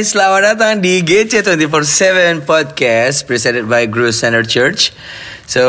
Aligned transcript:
Hai, 0.00 0.08
selamat 0.08 0.56
datang 0.56 0.80
di 0.80 1.04
GC 1.04 1.44
24/7 1.44 2.48
Podcast 2.48 3.28
presented 3.28 3.68
by 3.68 3.84
Guru 3.84 4.08
Center 4.16 4.40
Church. 4.40 4.96
So, 5.44 5.60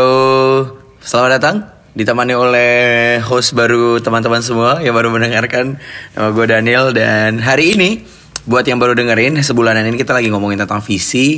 selamat 1.04 1.32
datang. 1.36 1.68
Ditemani 1.92 2.32
oleh 2.32 2.72
host 3.20 3.52
baru 3.52 4.00
teman-teman 4.00 4.40
semua 4.40 4.80
yang 4.80 4.96
baru 4.96 5.12
mendengarkan 5.12 5.76
nama 6.16 6.32
gue 6.32 6.48
Daniel. 6.48 6.96
Dan 6.96 7.44
hari 7.44 7.76
ini 7.76 8.08
buat 8.48 8.64
yang 8.64 8.80
baru 8.80 8.96
dengerin 8.96 9.36
sebulanan 9.44 9.84
ini 9.84 10.00
kita 10.00 10.16
lagi 10.16 10.32
ngomongin 10.32 10.63
tentang 10.63 10.80
visi. 10.80 11.36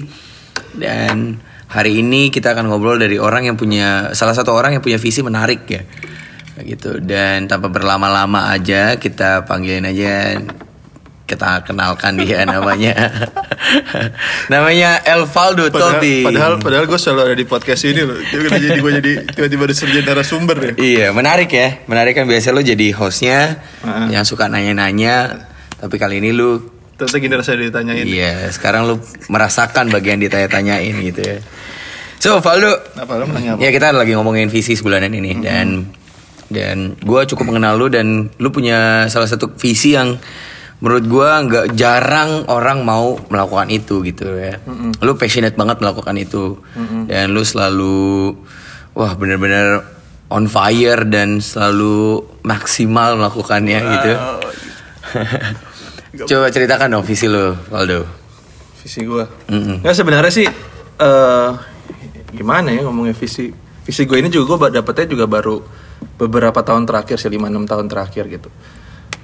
Dan 0.78 1.42
hari 1.74 1.98
ini 1.98 2.30
kita 2.30 2.54
akan 2.54 2.70
ngobrol 2.70 3.02
dari 3.02 3.18
orang 3.18 3.50
yang 3.50 3.58
punya 3.58 4.14
salah 4.14 4.38
satu 4.38 4.54
orang 4.54 4.78
yang 4.78 4.86
punya 4.86 5.02
visi 5.02 5.26
menarik 5.26 5.66
ya. 5.66 5.82
Gitu. 6.62 7.02
Dan 7.02 7.50
tanpa 7.50 7.74
berlama-lama 7.74 8.54
aja 8.54 9.02
kita 9.02 9.50
panggilin 9.50 9.90
aja 9.90 10.38
kita 11.24 11.64
kenalkan 11.64 12.20
dia 12.20 12.44
namanya 12.50 12.94
namanya 14.54 15.00
Elvaldo 15.04 15.70
Padahal, 15.70 16.00
Tobi 16.00 16.16
padahal, 16.22 16.54
padahal 16.60 16.86
gue 16.86 17.00
selalu 17.00 17.22
ada 17.24 17.36
di 17.36 17.46
podcast 17.46 17.82
ini 17.86 18.02
loh. 18.04 18.20
Jadi 18.20 18.80
gue 18.80 18.92
jadi 19.00 19.12
tiba-tiba 19.32 19.64
disuruh 19.66 19.92
jadi 19.94 20.06
narasumber 20.06 20.58
ya. 20.60 20.72
Iya, 20.76 21.08
menarik 21.12 21.50
ya. 21.50 21.80
Menarik 21.86 22.14
kan 22.14 22.26
biasa 22.26 22.52
lu 22.52 22.60
jadi 22.60 22.92
hostnya 22.94 23.64
Heeh. 23.82 24.08
yang 24.12 24.24
suka 24.24 24.48
nanya-nanya. 24.48 25.48
Tapi 25.80 25.96
kali 25.96 26.20
ini 26.20 26.32
lu 26.32 26.60
Ternyata 26.94 27.18
gini 27.18 27.34
rasanya 27.34 27.60
ditanyain. 27.66 28.06
iya, 28.06 28.32
sekarang 28.54 28.86
lu 28.86 28.96
merasakan 29.26 29.90
bagian 29.90 30.22
ditanya-tanyain 30.22 30.94
gitu 31.04 31.22
ya. 31.26 31.38
So, 32.22 32.40
Valdo, 32.40 32.70
Apa 32.96 33.20
lo 33.20 33.26
apa? 33.28 33.60
ya 33.60 33.68
kita 33.68 33.92
lagi 33.92 34.14
ngomongin 34.14 34.48
visi 34.48 34.78
sebulanan 34.78 35.12
ini 35.12 35.44
dan 35.44 35.92
dan 36.48 36.96
gua 37.02 37.26
cukup 37.26 37.50
mengenal 37.50 37.76
lu 37.76 37.90
dan 37.90 38.30
lu 38.38 38.48
punya 38.48 39.10
salah 39.10 39.28
satu 39.28 39.52
visi 39.58 39.92
yang 39.92 40.16
menurut 40.84 41.06
gua 41.08 41.40
nggak 41.48 41.80
jarang 41.80 42.44
orang 42.52 42.84
mau 42.84 43.16
melakukan 43.32 43.72
itu 43.72 44.04
gitu 44.04 44.36
ya. 44.36 44.60
Lu 45.00 45.16
passionate 45.16 45.56
banget 45.56 45.80
melakukan 45.80 46.20
itu 46.20 46.60
dan 47.08 47.32
lu 47.32 47.48
selalu 47.48 48.36
wah 48.92 49.16
bener-bener 49.16 49.88
on 50.28 50.52
fire 50.52 51.08
dan 51.08 51.40
selalu 51.40 52.20
maksimal 52.44 53.16
melakukannya 53.16 53.80
gitu. 53.80 54.12
Coba 56.30 56.52
ceritakan 56.54 56.94
dong 56.94 57.06
visi 57.08 57.26
lu, 57.32 57.56
Valdo. 57.72 58.06
Visi 58.84 59.02
gue. 59.08 59.26
Mm-mm. 59.50 59.82
Nggak 59.82 59.96
sebenarnya 59.96 60.34
sih 60.36 60.48
eh 61.00 61.50
gimana 62.36 62.76
ya 62.76 62.84
ngomongnya 62.84 63.16
visi. 63.16 63.50
Visi 63.88 64.04
gue 64.04 64.20
ini 64.20 64.28
juga 64.28 64.68
gue 64.68 64.84
dapetnya 64.84 65.08
juga 65.16 65.32
baru 65.32 65.64
beberapa 66.20 66.60
tahun 66.60 66.84
terakhir 66.84 67.16
sih 67.16 67.32
5-6 67.32 67.72
tahun 67.72 67.86
terakhir 67.88 68.24
gitu. 68.28 68.50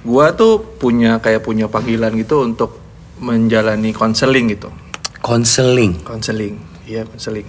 Gue 0.00 0.26
tuh 0.32 0.60
punya 0.80 1.20
kayak 1.20 1.44
punya 1.44 1.68
panggilan 1.68 2.16
gitu 2.16 2.40
untuk 2.44 2.80
menjalani 3.20 3.92
konseling 3.92 4.48
gitu. 4.48 4.72
Konseling. 5.20 6.00
konseling 6.00 6.56
iya 6.88 7.04
konseling 7.04 7.44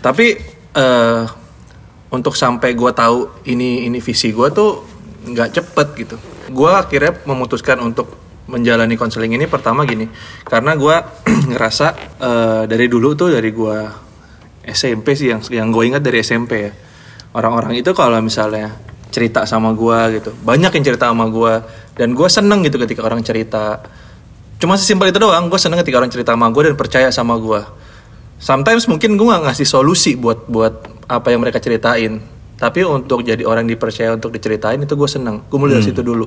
tapi 0.00 0.34
eh 0.76 1.24
untuk 2.06 2.32
sampai 2.32 2.72
gue 2.72 2.92
tahu 2.96 3.46
ini 3.52 3.84
ini 3.84 4.00
visi 4.00 4.32
gue 4.32 4.48
tuh 4.50 4.70
nggak 5.28 5.50
cepet 5.52 5.88
gitu 6.00 6.16
gue 6.50 6.70
akhirnya 6.72 7.20
memutuskan 7.28 7.82
untuk 7.84 8.10
menjalani 8.46 8.94
konseling 8.94 9.34
ini 9.34 9.44
pertama 9.50 9.82
gini 9.84 10.08
karena 10.46 10.72
gue 10.78 10.96
ngerasa 11.52 11.86
eh, 12.18 12.62
dari 12.64 12.86
dulu 12.88 13.12
tuh 13.12 13.28
dari 13.34 13.50
gue 13.52 13.76
SMP 14.66 15.14
sih 15.14 15.30
yang 15.30 15.42
yang 15.52 15.68
gue 15.70 15.84
ingat 15.86 16.02
dari 16.02 16.24
SMP 16.24 16.52
ya 16.64 16.72
orang-orang 17.36 17.76
itu 17.76 17.92
kalau 17.92 18.18
misalnya 18.24 18.72
cerita 19.16 19.48
sama 19.48 19.72
gue 19.72 20.20
gitu. 20.20 20.30
Banyak 20.44 20.76
yang 20.76 20.84
cerita 20.84 21.08
sama 21.08 21.32
gue 21.32 21.64
dan 21.96 22.12
gue 22.12 22.28
seneng 22.28 22.60
gitu 22.60 22.76
ketika 22.76 23.00
orang 23.00 23.24
cerita. 23.24 23.80
Cuma 24.60 24.76
sesimpel 24.76 25.08
itu 25.08 25.16
doang 25.16 25.48
gue 25.48 25.56
seneng 25.56 25.80
ketika 25.80 25.96
orang 26.04 26.12
cerita 26.12 26.36
sama 26.36 26.52
gue 26.52 26.62
dan 26.68 26.76
percaya 26.76 27.08
sama 27.08 27.40
gue 27.40 27.60
sometimes 28.36 28.84
mungkin 28.84 29.16
gue 29.16 29.24
gak 29.24 29.48
ngasih 29.48 29.64
solusi 29.64 30.12
buat 30.12 30.44
buat 30.44 30.84
apa 31.08 31.32
yang 31.32 31.40
mereka 31.40 31.56
ceritain. 31.56 32.20
Tapi 32.56 32.84
untuk 32.88 33.20
jadi 33.20 33.44
orang 33.44 33.68
dipercaya 33.68 34.16
untuk 34.16 34.32
diceritain 34.32 34.80
itu 34.80 34.96
gue 34.96 35.08
seneng. 35.08 35.44
Gue 35.48 35.56
mulai 35.60 35.80
dari 35.80 35.92
situ 35.92 36.00
dulu. 36.00 36.24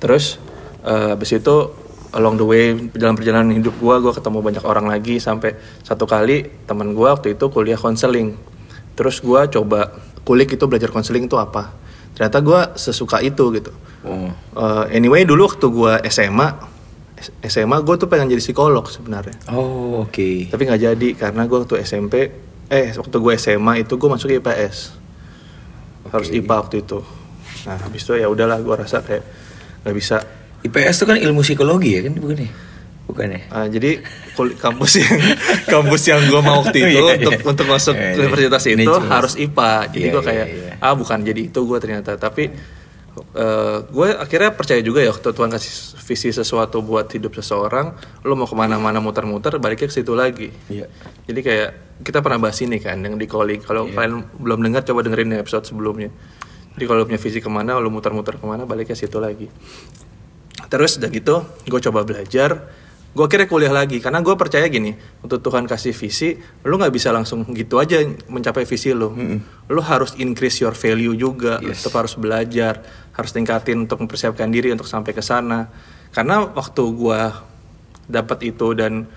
Terus 0.00 0.36
eh, 0.84 1.16
abis 1.16 1.40
itu 1.40 1.56
along 2.12 2.40
the 2.40 2.46
way 2.48 2.72
dalam 2.96 3.16
perjalanan 3.16 3.52
hidup 3.52 3.76
gue 3.80 3.94
gue 4.00 4.12
ketemu 4.12 4.38
banyak 4.44 4.64
orang 4.64 4.88
lagi. 4.88 5.16
Sampai 5.20 5.56
satu 5.84 6.04
kali 6.04 6.64
teman 6.68 6.92
gue 6.92 7.08
waktu 7.08 7.36
itu 7.36 7.48
kuliah 7.48 7.80
konseling 7.80 8.36
terus 8.98 9.22
gue 9.22 9.40
coba 9.54 9.94
kulik 10.26 10.58
itu 10.58 10.66
belajar 10.66 10.90
konseling 10.90 11.30
itu 11.30 11.38
apa 11.38 11.70
ternyata 12.18 12.38
gue 12.40 12.60
sesuka 12.74 13.22
itu 13.22 13.46
gitu 13.54 13.70
Oh. 13.98 14.30
Eh, 14.54 14.94
anyway 14.94 15.22
dulu 15.22 15.46
waktu 15.46 15.66
gue 15.68 15.92
SMA 16.08 16.48
SMA 17.40 17.76
gue 17.80 17.94
tuh 17.96 18.06
pengen 18.06 18.30
jadi 18.30 18.38
psikolog 18.40 18.86
sebenarnya 18.86 19.34
Oh, 19.50 20.02
oke. 20.02 20.46
tapi 20.48 20.62
nggak 20.64 20.82
jadi 20.84 21.08
karena 21.16 21.42
gue 21.44 21.58
waktu 21.58 21.82
SMP 21.82 22.14
eh 22.68 22.88
waktu 22.92 23.16
gue 23.16 23.32
SMA 23.34 23.82
itu 23.82 23.94
gue 23.94 24.08
masuk 24.08 24.30
IPS 24.32 24.76
harus 26.08 26.28
IPA 26.30 26.54
waktu 26.56 26.76
itu 26.80 26.98
nah 27.66 27.74
habis 27.76 28.00
itu 28.00 28.14
ya 28.14 28.26
udahlah 28.26 28.58
gue 28.58 28.70
rasa 28.72 29.02
kayak 29.02 29.24
nggak 29.82 29.94
bisa 29.94 30.22
IPS 30.62 30.94
itu 30.94 31.04
kan 31.04 31.16
ilmu 31.18 31.42
psikologi 31.42 31.90
ya 31.92 32.00
kan 32.00 32.14
bukan 32.14 32.38
ya? 32.38 32.50
Bukan 33.08 33.24
ya? 33.26 33.40
Ah, 33.48 33.66
jadi 33.66 34.04
kampus 34.36 35.00
yang 35.00 35.16
kampus 35.72 36.02
yang 36.06 36.20
gue 36.22 36.40
mau 36.40 36.60
waktu 36.60 36.76
itu 36.78 36.92
Iya, 36.92 37.16
untuk 37.16 37.32
iya. 37.34 37.42
untuk 37.42 37.66
masuk 37.66 37.94
Iya, 37.96 38.04
iya. 38.06 38.20
universitas 38.20 38.62
Ini 38.64 38.84
itu 38.84 38.92
jelas. 38.92 39.08
harus 39.08 39.32
IPA 39.34 39.72
jadi 39.88 39.98
Iya, 39.98 40.12
gue 40.12 40.22
kayak 40.22 40.46
iya. 40.46 40.72
ah 40.78 40.92
bukan 40.92 41.18
jadi 41.22 41.40
itu 41.42 41.60
gue 41.62 41.78
ternyata 41.78 42.14
tapi 42.14 42.52
eh, 43.34 43.76
gue 43.82 44.06
akhirnya 44.14 44.50
percaya 44.52 44.78
juga 44.78 45.00
ya 45.00 45.10
waktu 45.10 45.24
Tuhan 45.26 45.48
kasih 45.48 45.72
visi 46.04 46.28
sesuatu 46.30 46.78
buat 46.80 47.08
hidup 47.08 47.32
seseorang 47.34 47.96
lo 48.22 48.32
mau 48.32 48.44
ke 48.44 48.54
mana-mana 48.54 48.98
muter-muter 48.98 49.56
baliknya 49.56 49.88
ke 49.88 49.94
situ 49.94 50.12
lagi 50.12 50.52
Iya. 50.68 50.86
jadi 51.24 51.40
kayak 51.40 51.70
kita 51.98 52.20
pernah 52.20 52.38
bahas 52.40 52.60
ini 52.60 52.76
kan 52.76 52.96
yang 52.96 53.16
di 53.16 53.24
calling 53.24 53.58
kalau 53.58 53.84
Iya. 53.84 53.96
kalian 53.96 54.14
belum 54.36 54.58
dengar 54.62 54.84
coba 54.84 55.00
dengerin 55.02 55.34
episode 55.34 55.64
sebelumnya 55.64 56.12
jadi 56.76 56.84
kalau 56.86 57.02
punya 57.02 57.18
visi 57.18 57.40
ke 57.40 57.48
mana 57.48 57.74
lo 57.74 57.88
muter-muter 57.88 58.36
ke 58.36 58.44
mana 58.44 58.62
baliknya 58.62 58.94
situ 58.94 59.18
lagi 59.18 59.48
terus 60.68 60.98
udah 60.98 61.08
gitu 61.08 61.34
gue 61.64 61.80
coba 61.82 62.02
belajar 62.02 62.68
gue 63.08 63.24
akhirnya 63.24 63.48
kuliah 63.48 63.72
lagi 63.72 63.98
karena 63.98 64.20
gue 64.20 64.36
percaya 64.36 64.68
gini 64.68 64.94
untuk 65.24 65.40
Tuhan 65.42 65.64
kasih 65.64 65.96
visi 65.96 66.38
lo 66.62 66.76
nggak 66.76 66.92
bisa 66.92 67.08
langsung 67.10 67.42
gitu 67.50 67.80
aja 67.80 67.98
mencapai 68.28 68.68
visi 68.68 68.92
lo 68.94 69.16
lo 69.66 69.80
harus 69.82 70.14
increase 70.20 70.62
your 70.62 70.76
value 70.76 71.16
juga 71.16 71.58
Yes. 71.58 71.82
tetap 71.82 72.04
harus 72.04 72.14
belajar 72.14 72.84
harus 73.18 73.34
tingkatin 73.34 73.82
untuk 73.90 73.98
mempersiapkan 73.98 74.46
diri 74.46 74.70
untuk 74.70 74.86
sampai 74.86 75.10
ke 75.10 75.18
sana. 75.18 75.66
Karena 76.14 76.46
waktu 76.46 76.82
gue 76.94 77.20
dapat 78.06 78.38
itu 78.46 78.78
dan 78.78 79.10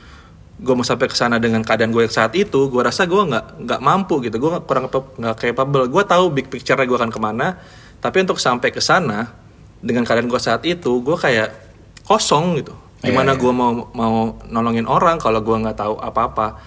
gue 0.57 0.73
mau 0.73 0.81
sampai 0.81 1.05
ke 1.05 1.13
sana 1.13 1.37
dengan 1.37 1.61
keadaan 1.61 1.93
gue 1.93 2.09
yang 2.09 2.11
saat 2.13 2.33
itu 2.33 2.65
gue 2.73 2.81
rasa 2.81 3.05
gue 3.05 3.21
nggak 3.21 3.61
nggak 3.61 3.81
mampu 3.85 4.17
gitu. 4.25 4.41
Gue 4.41 4.57
kurang 4.65 4.89
nggak 4.89 5.37
capable. 5.37 5.85
Gue 5.85 6.01
tahu 6.01 6.33
big 6.33 6.49
picture 6.49 6.81
gue 6.81 6.97
akan 6.97 7.13
ke 7.13 7.21
mana 7.21 7.61
tapi 8.01 8.25
untuk 8.25 8.41
sampai 8.41 8.73
ke 8.73 8.81
sana 8.81 9.29
dengan 9.77 10.01
keadaan 10.01 10.25
gue 10.25 10.41
saat 10.41 10.65
itu 10.65 11.05
gue 11.05 11.17
kayak 11.21 11.53
kosong 12.01 12.57
gitu 12.57 12.73
gimana 13.01 13.33
Iya, 13.33 13.37
iya. 13.37 13.41
gue 13.41 13.53
mau 13.53 13.71
mau 13.97 14.15
nolongin 14.47 14.85
orang 14.85 15.17
kalau 15.17 15.41
gue 15.41 15.57
nggak 15.57 15.77
tahu 15.77 15.97
apa-apa 15.97 16.61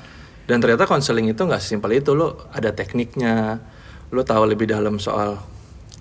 dan 0.50 0.58
ternyata 0.60 0.84
konseling 0.84 1.30
itu 1.30 1.46
nggak 1.46 1.62
sesimpel 1.62 1.94
itu 1.94 2.12
lo 2.12 2.50
ada 2.50 2.74
tekniknya 2.74 3.62
lo 4.10 4.22
tahu 4.26 4.50
lebih 4.50 4.66
dalam 4.66 4.98
soal 4.98 5.38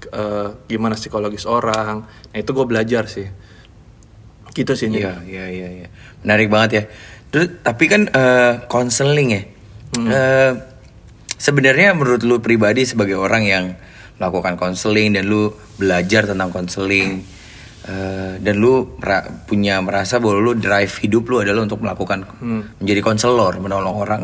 eh, 0.09 0.47
gimana 0.67 0.97
psikologis 0.97 1.45
orang 1.45 2.03
nah 2.05 2.37
itu 2.37 2.49
gue 2.49 2.65
belajar 2.65 3.05
sih 3.05 3.29
gitu 4.53 4.73
sih. 4.77 4.87
Iya, 4.93 5.25
iya, 5.25 5.45
iya, 5.49 5.67
iya. 5.83 5.87
Menarik 6.21 6.47
banget 6.53 6.69
ya. 6.71 6.83
Terus 7.33 7.47
tapi 7.65 7.89
kan 7.89 8.07
eh, 8.07 8.53
konseling 8.69 9.29
ya. 9.33 9.43
Eh, 9.93 10.51
sebenarnya 11.37 11.97
menurut 11.97 12.21
lu 12.25 12.37
pribadi 12.41 12.85
sebagai 12.85 13.17
orang 13.17 13.43
yang 13.45 13.65
melakukan 14.21 14.57
konseling 14.57 15.17
dan 15.17 15.25
lu 15.25 15.53
belajar 15.77 16.29
tentang 16.29 16.53
konseling 16.53 17.25
eh, 17.83 18.33
dan 18.37 18.55
lu 18.57 18.95
mera- 18.97 19.27
punya 19.43 19.79
merasa 19.79 20.17
bahwa 20.17 20.39
lu 20.39 20.53
drive 20.53 20.91
hidup 20.99 21.23
lu 21.25 21.41
adalah 21.41 21.61
untuk 21.61 21.79
melakukan 21.79 22.23
menjadi 22.79 23.01
konselor, 23.01 23.59
menolong 23.59 23.95
orang 23.97 24.23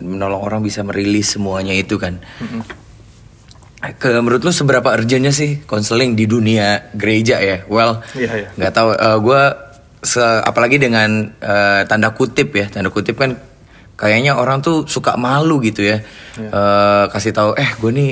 menolong 0.00 0.40
orang 0.40 0.60
bisa 0.60 0.84
merilis 0.84 1.34
semuanya 1.34 1.72
itu 1.72 1.96
kan. 1.96 2.20
Ke 3.96 4.20
menurut 4.20 4.44
lu 4.44 4.52
seberapa 4.52 4.92
urgentnya 4.92 5.32
sih 5.32 5.64
konseling 5.64 6.12
di 6.12 6.28
dunia 6.28 6.92
gereja 6.92 7.40
ya? 7.40 7.64
Well, 7.64 8.04
Iya, 8.12 8.28
iya. 8.36 8.48
nggak 8.52 8.72
tahu. 8.76 8.92
gue 9.24 9.42
apalagi 10.44 10.76
dengan 10.76 11.32
eh, 11.40 11.82
tanda 11.88 12.12
kutip 12.12 12.52
ya, 12.52 12.68
tanda 12.68 12.92
kutip 12.92 13.16
kan 13.16 13.40
kayaknya 13.96 14.36
orang 14.36 14.60
tuh 14.60 14.84
suka 14.84 15.16
malu 15.16 15.64
gitu 15.64 15.80
ya. 15.80 16.04
Eh, 16.36 17.04
kasih 17.08 17.32
tahu, 17.32 17.50
eh 17.56 17.72
gue 17.72 17.90
nih 17.90 18.10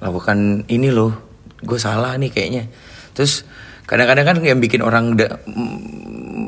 lakukan 0.00 0.64
ini 0.66 0.88
loh, 0.88 1.12
gue 1.60 1.76
salah 1.76 2.16
nih 2.16 2.32
kayaknya. 2.32 2.64
Terus 3.12 3.44
kadang-kadang 3.84 4.24
kan 4.24 4.36
yang 4.40 4.58
bikin 4.58 4.80
orang 4.80 5.14
da- 5.14 5.40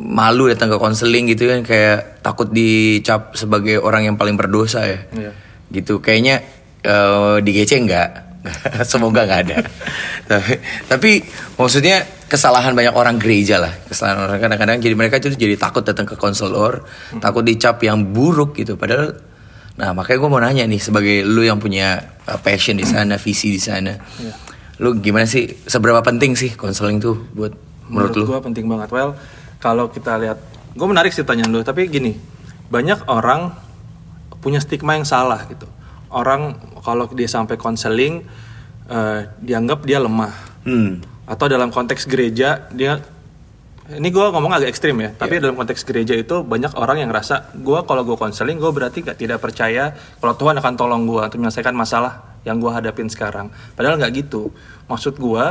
malu 0.08 0.46
datang 0.46 0.70
ke 0.70 0.78
konseling 0.78 1.26
gitu 1.26 1.50
kan 1.50 1.60
kayak 1.60 2.22
takut 2.22 2.46
dicap 2.48 3.34
sebagai 3.34 3.78
orang 3.78 4.06
yang 4.06 4.16
paling 4.16 4.34
berdosa 4.34 4.86
ya. 4.86 5.00
Iya. 5.10 5.32
gitu. 5.70 5.98
Kayaknya 5.98 6.44
eh, 6.80 7.36
di 7.42 7.50
GC 7.52 7.72
enggak. 7.80 8.10
Semoga 8.90 9.24
nggak 9.24 9.40
ada. 9.48 9.58
Tapi, 10.30 10.54
tapi 10.84 11.10
maksudnya 11.56 12.00
kesalahan 12.24 12.72
banyak 12.72 12.92
orang 12.92 13.16
gereja 13.16 13.60
lah. 13.60 13.72
Kesalahan 13.84 14.24
orang 14.24 14.38
kadang-kadang 14.38 14.76
jadi 14.80 14.94
mereka 14.94 15.16
itu 15.16 15.32
jadi 15.32 15.56
takut 15.56 15.84
datang 15.84 16.04
ke 16.04 16.16
konselor 16.16 16.84
Hmm. 17.12 17.20
takut 17.20 17.44
dicap 17.44 17.76
yang 17.80 18.00
buruk 18.08 18.54
gitu. 18.54 18.76
Padahal 18.76 19.16
nah 19.74 19.90
makanya 19.90 20.18
gue 20.22 20.30
mau 20.30 20.38
nanya 20.38 20.64
nih 20.64 20.78
sebagai 20.78 21.26
lu 21.26 21.42
yang 21.42 21.58
punya 21.58 21.98
uh, 22.24 22.38
passion 22.38 22.78
di 22.78 22.86
sana 22.86 23.18
visi 23.18 23.50
di 23.50 23.58
sana. 23.58 23.92
Iya. 23.96 24.32
Lu 24.82 24.98
gimana 24.98 25.26
sih? 25.28 25.54
Seberapa 25.66 26.02
penting 26.02 26.34
sih 26.34 26.54
konseling 26.54 26.98
tuh 26.98 27.18
buat 27.34 27.54
menurut, 27.86 28.14
lu? 28.16 28.24
gue 28.26 28.40
penting 28.40 28.66
banget. 28.66 28.88
Well 28.90 29.14
kalau 29.62 29.90
kita 29.90 30.18
lihat 30.18 30.38
gue 30.74 30.86
menarik 30.86 31.14
sih 31.14 31.22
pertanyaan 31.22 31.52
lu 31.54 31.60
tapi 31.62 31.86
gini 31.86 32.18
banyak 32.68 33.06
orang 33.06 33.54
punya 34.42 34.58
stigma 34.58 34.98
yang 34.98 35.06
salah 35.06 35.46
gitu. 35.46 35.68
Orang 36.10 36.58
kalau 36.82 37.08
dia 37.14 37.30
sampai 37.30 37.58
konseling 37.58 38.26
eh, 38.90 39.20
dianggap 39.38 39.86
dia 39.86 40.02
lemah. 40.02 40.34
Hmm. 40.66 41.00
Atau 41.24 41.48
dalam 41.48 41.72
konteks 41.72 42.04
gereja 42.10 42.68
dia 42.74 43.00
ini 43.84 44.08
gue 44.08 44.26
ngomong 44.32 44.52
agak 44.56 44.72
ekstrim 44.72 44.96
ya 44.96 45.12
tapi 45.12 45.36
dalam 45.36 45.60
konteks 45.60 45.84
gereja 45.84 46.16
itu 46.16 46.40
banyak 46.40 46.72
orang 46.80 47.04
yang 47.04 47.12
ngerasa 47.12 47.52
gue 47.52 47.84
kalau 47.84 48.00
gue 48.00 48.16
konseling 48.16 48.56
gue 48.56 48.72
berarti 48.72 49.04
gak 49.04 49.20
tidak 49.20 49.44
percaya 49.44 49.92
kalau 50.24 50.32
Tuhan 50.40 50.56
akan 50.56 50.72
tolong 50.72 51.04
gue 51.04 51.20
untuk 51.20 51.36
menyelesaikan 51.36 51.76
masalah 51.76 52.33
yang 52.44 52.56
gue 52.56 52.68
hadapin 52.68 53.08
sekarang. 53.08 53.48
Padahal 53.72 53.96
nggak 53.96 54.12
gitu. 54.14 54.52
Maksud 54.86 55.16
gue 55.16 55.44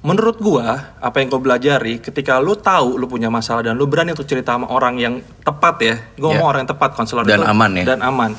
menurut 0.00 0.36
gue 0.36 0.66
apa 1.00 1.16
yang 1.16 1.28
gue 1.28 1.40
belajari 1.40 1.94
ketika 1.96 2.36
lu 2.36 2.52
tahu 2.52 2.96
lu 2.96 3.08
punya 3.08 3.32
masalah 3.32 3.64
dan 3.64 3.72
lu 3.72 3.88
berani 3.88 4.12
untuk 4.12 4.28
cerita 4.28 4.52
sama 4.52 4.68
orang 4.68 5.00
yang 5.00 5.14
tepat 5.40 5.74
ya 5.80 5.94
gue 6.12 6.28
ngomong 6.28 6.44
Ya. 6.44 6.50
orang 6.52 6.60
yang 6.64 6.72
tepat 6.76 6.90
konselor 6.92 7.24
Dan 7.24 7.40
itu 7.40 7.48
aman 7.48 7.70
ya. 7.72 7.84
dan 7.88 8.00
aman. 8.00 8.32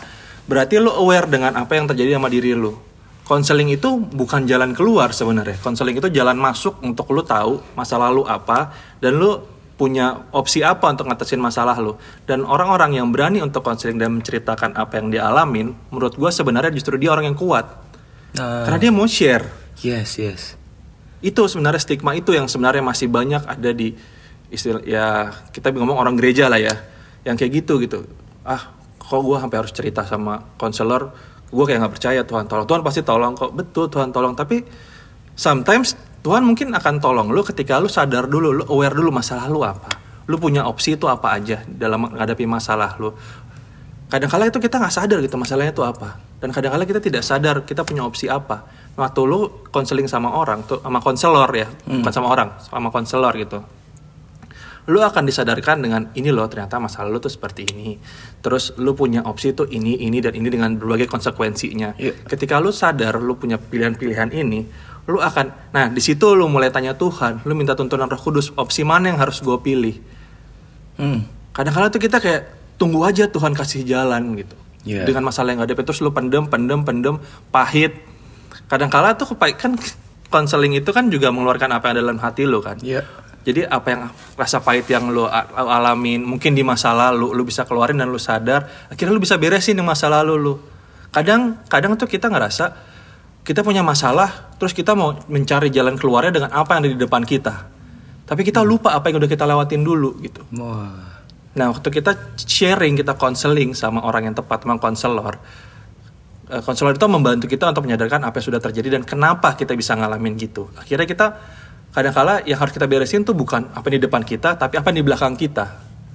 Berarti 0.45 0.77
lu 0.77 0.93
aware 0.93 1.25
dengan 1.25 1.57
apa 1.57 1.73
yang 1.73 1.89
terjadi 1.89 2.21
sama 2.21 2.29
diri 2.29 2.53
lu. 2.53 2.77
Konseling 3.25 3.73
itu 3.73 3.97
bukan 3.97 4.45
jalan 4.45 4.77
keluar 4.77 5.09
sebenarnya. 5.09 5.57
Konseling 5.57 5.97
itu 5.97 6.05
jalan 6.13 6.37
masuk 6.37 6.77
untuk 6.85 7.09
lu 7.09 7.25
tahu 7.25 7.57
masa 7.73 7.97
lalu 7.97 8.21
apa 8.29 8.69
dan 9.01 9.17
lu 9.17 9.41
punya 9.75 10.31
opsi 10.31 10.63
apa 10.63 10.87
untuk 10.87 11.11
ngatasin 11.11 11.39
masalah 11.39 11.75
lu? 11.79 11.99
Dan 12.23 12.47
orang-orang 12.47 12.95
yang 12.95 13.11
berani 13.11 13.43
untuk 13.43 13.61
konseling 13.61 13.99
dan 13.99 14.15
menceritakan 14.19 14.75
apa 14.75 14.99
yang 14.99 15.11
dia 15.11 15.27
alamin 15.27 15.75
menurut 15.91 16.15
gua 16.15 16.31
sebenarnya 16.31 16.71
justru 16.71 16.95
dia 16.95 17.11
orang 17.11 17.31
yang 17.31 17.37
kuat. 17.37 17.67
Nah, 18.39 18.67
karena 18.67 18.79
dia 18.79 18.91
mau 18.91 19.07
share. 19.07 19.47
Yes 19.83 20.15
yes. 20.19 20.41
Itu 21.19 21.47
sebenarnya 21.51 21.83
stigma 21.83 22.15
itu 22.15 22.31
yang 22.31 22.47
sebenarnya 22.47 22.83
masih 22.83 23.11
banyak 23.11 23.43
ada 23.43 23.71
di 23.75 23.91
istilah 24.47 24.83
ya 24.85 25.31
kita 25.51 25.73
ngomong 25.75 25.97
orang 25.99 26.15
gereja 26.15 26.47
lah 26.47 26.59
ya 26.61 26.71
yang 27.27 27.35
kayak 27.35 27.65
gitu 27.65 27.81
gitu. 27.83 28.07
Ah 28.47 28.71
kok 28.95 29.21
gue 29.21 29.37
sampai 29.37 29.57
harus 29.59 29.73
cerita 29.75 30.01
sama 30.07 30.41
konselor 30.57 31.13
gue 31.45 31.63
kayak 31.63 31.79
nggak 31.83 31.93
percaya 31.93 32.21
Tuhan 32.23 32.45
tolong. 32.47 32.67
Tuhan 32.67 32.81
pasti 32.83 33.01
tolong 33.03 33.33
kok. 33.35 33.51
Betul 33.55 33.91
Tuhan 33.91 34.11
tolong. 34.11 34.33
Tapi 34.35 34.63
sometimes 35.35 35.95
Tuhan 36.25 36.41
mungkin 36.41 36.73
akan 36.73 36.97
tolong 36.97 37.29
lu 37.29 37.45
ketika 37.45 37.77
lu 37.77 37.85
sadar 37.85 38.25
dulu 38.25 38.49
lu 38.49 38.63
aware 38.65 38.97
dulu 38.97 39.13
masalah 39.13 39.45
lu 39.45 39.61
apa. 39.61 39.93
Lu 40.25 40.41
punya 40.41 40.65
opsi 40.65 40.97
itu 40.97 41.05
apa 41.05 41.37
aja 41.37 41.61
dalam 41.69 42.09
menghadapi 42.09 42.49
masalah 42.49 42.97
lu. 42.97 43.13
Kadang-kala 44.09 44.49
itu 44.49 44.57
kita 44.57 44.81
nggak 44.81 44.89
sadar 44.89 45.21
gitu 45.21 45.37
masalahnya 45.37 45.69
itu 45.69 45.85
apa. 45.85 46.17
Dan 46.41 46.49
kadang-kala 46.49 46.89
kita 46.89 46.97
tidak 46.97 47.21
sadar 47.21 47.61
kita 47.61 47.85
punya 47.85 48.01
opsi 48.01 48.25
apa. 48.25 48.65
Waktu 48.97 49.21
lu 49.21 49.69
konseling 49.69 50.09
sama 50.09 50.33
orang 50.33 50.65
tuh 50.65 50.81
sama 50.81 50.97
konselor 50.97 51.49
ya 51.53 51.69
bukan 51.69 52.09
sama 52.09 52.27
orang 52.33 52.57
sama 52.57 52.89
konselor 52.89 53.33
gitu. 53.37 53.61
Lu 54.89 55.05
akan 55.05 55.29
disadarkan 55.29 55.77
dengan 55.81 56.09
ini 56.17 56.33
loh 56.33 56.49
ternyata 56.49 56.81
masalah 56.81 57.13
lu 57.13 57.21
tuh 57.21 57.29
seperti 57.29 57.69
ini. 57.69 58.01
Terus 58.41 58.73
lu 58.81 58.97
punya 58.97 59.21
opsi 59.29 59.53
tuh 59.53 59.69
ini 59.69 60.01
ini 60.01 60.25
dan 60.25 60.33
ini 60.33 60.49
dengan 60.49 60.73
berbagai 60.73 61.05
konsekuensinya. 61.05 62.01
Iya. 62.01 62.17
ketika 62.25 62.57
lu 62.57 62.73
sadar 62.73 63.21
lu 63.21 63.37
punya 63.37 63.61
pilihan-pilihan 63.61 64.33
ini 64.33 64.65
lu 65.05 65.21
akan 65.21 65.53
nah 65.69 65.85
di 65.85 66.01
situ 66.01 66.33
lu 66.33 66.49
mulai 66.49 66.73
tanya 66.73 66.97
Tuhan 66.97 67.45
lu 67.45 67.53
minta 67.53 67.77
tuntunan 67.77 68.09
Roh 68.09 68.17
Kudus 68.17 68.49
opsi 68.57 68.81
mana 68.81 69.13
yang 69.13 69.21
harus 69.21 69.37
gue 69.41 69.57
pilih? 69.61 69.95
Hmm. 70.97 71.27
Kadang-kadang 71.53 71.91
tuh 71.93 72.01
kita 72.01 72.17
kayak 72.17 72.41
tunggu 72.81 73.05
aja 73.05 73.29
Tuhan 73.29 73.53
kasih 73.53 73.85
jalan 73.85 74.35
gitu. 74.39 74.55
Iya. 74.85 75.01
dengan 75.01 75.25
masalah 75.25 75.57
yang 75.57 75.65
ada 75.65 75.73
terus 75.73 75.97
lu 75.97 76.13
pendem 76.13 76.45
pendem 76.45 76.85
pendem 76.85 77.17
pahit. 77.49 77.97
Kadang-kala 78.69 79.17
tuh 79.17 79.33
kan 79.33 79.73
konseling 80.29 80.77
itu 80.77 80.89
kan 80.93 81.09
juga 81.09 81.33
mengeluarkan 81.33 81.73
apa 81.73 81.89
yang 81.89 81.93
ada 81.97 82.01
dalam 82.05 82.19
hati 82.21 82.45
lu 82.45 82.61
kan. 82.61 82.77
Iya. 82.79 83.01
jadi 83.45 83.69
apa 83.69 83.87
yang 83.93 84.01
rasa 84.41 84.57
pahit 84.57 84.89
yang 84.89 85.13
lu 85.13 85.29
alamin 85.53 86.25
mungkin 86.25 86.57
di 86.57 86.65
masa 86.65 86.97
lalu 86.97 87.29
lu 87.29 87.45
bisa 87.45 87.61
keluarin 87.61 87.93
dan 87.93 88.09
lu 88.09 88.17
sadar 88.17 88.89
akhirnya 88.89 89.13
lu 89.13 89.21
bisa 89.21 89.37
beresin 89.37 89.77
di 89.77 89.85
masa 89.85 90.09
lalu 90.09 90.33
lu. 90.37 90.53
Kadang 91.13 91.61
kadang 91.69 91.93
tuh 91.93 92.09
kita 92.09 92.29
ngerasa 92.29 92.73
kita 93.45 93.61
punya 93.61 93.85
masalah 93.85 94.51
terus 94.57 94.73
kita 94.73 94.97
mau 94.97 95.13
mencari 95.29 95.69
jalan 95.69 95.95
keluarnya 95.95 96.33
dengan 96.33 96.51
apa 96.51 96.75
yang 96.75 96.81
ada 96.83 96.91
di 96.91 96.99
depan 96.99 97.21
kita 97.21 97.53
tapi 98.25 98.41
kita 98.41 98.65
lupa 98.65 98.97
apa 98.97 99.13
yang 99.13 99.21
udah 99.21 99.29
kita 99.29 99.45
lewatin 99.45 99.85
dulu 99.85 100.17
gitu 100.19 100.41
wah 100.57 101.15
Nah, 101.55 101.71
waktu 101.71 101.87
kita 101.87 102.35
sharing, 102.35 102.99
kita 102.99 103.15
konseling 103.15 103.71
sama 103.71 104.03
orang 104.03 104.27
yang 104.27 104.35
tepat, 104.35 104.67
sama 104.67 104.75
konselor, 104.75 105.39
eh, 106.51 106.59
konselor 106.59 106.99
itu 106.99 107.07
membantu 107.07 107.47
kita 107.47 107.71
untuk 107.71 107.87
menyadarkan 107.87 108.27
apa 108.27 108.43
yang 108.43 108.45
sudah 108.51 108.61
terjadi 108.61 108.99
dan 108.99 109.01
kenapa 109.07 109.55
kita 109.55 109.71
bisa 109.71 109.95
ngalamin 109.95 110.35
gitu. 110.35 110.67
Akhirnya 110.75 111.07
kita 111.07 111.27
kadang-kala 111.95 112.43
yang 112.43 112.59
harus 112.59 112.75
kita 112.75 112.91
beresin 112.91 113.23
tuh 113.23 113.31
bukan 113.31 113.71
apa 113.71 113.87
yang 113.87 114.03
di 114.03 114.03
depan 114.03 114.27
kita, 114.27 114.59
tapi 114.59 114.75
apa 114.75 114.91
yang 114.91 114.99
di 114.99 115.05
belakang 115.07 115.39
kita. 115.39 115.65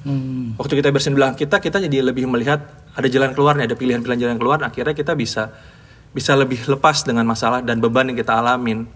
hmm 0.04 0.60
Waktu 0.60 0.72
kita 0.76 0.92
beresin 0.92 1.16
belakang 1.16 1.40
kita, 1.40 1.56
kita 1.56 1.80
jadi 1.88 2.04
lebih 2.04 2.28
melihat 2.28 2.60
ada 2.92 3.08
jalan 3.08 3.32
keluarnya, 3.32 3.64
ada 3.64 3.76
pilihan-pilihan 3.80 4.20
jalan 4.20 4.36
keluar. 4.36 4.60
Akhirnya 4.60 4.92
kita 4.92 5.16
bisa 5.16 5.56
bisa 6.10 6.34
lebih 6.34 6.58
lepas 6.66 7.06
dengan 7.06 7.22
masalah 7.22 7.62
dan 7.62 7.78
beban 7.78 8.10
yang 8.10 8.18
kita 8.18 8.34
alamin. 8.38 8.86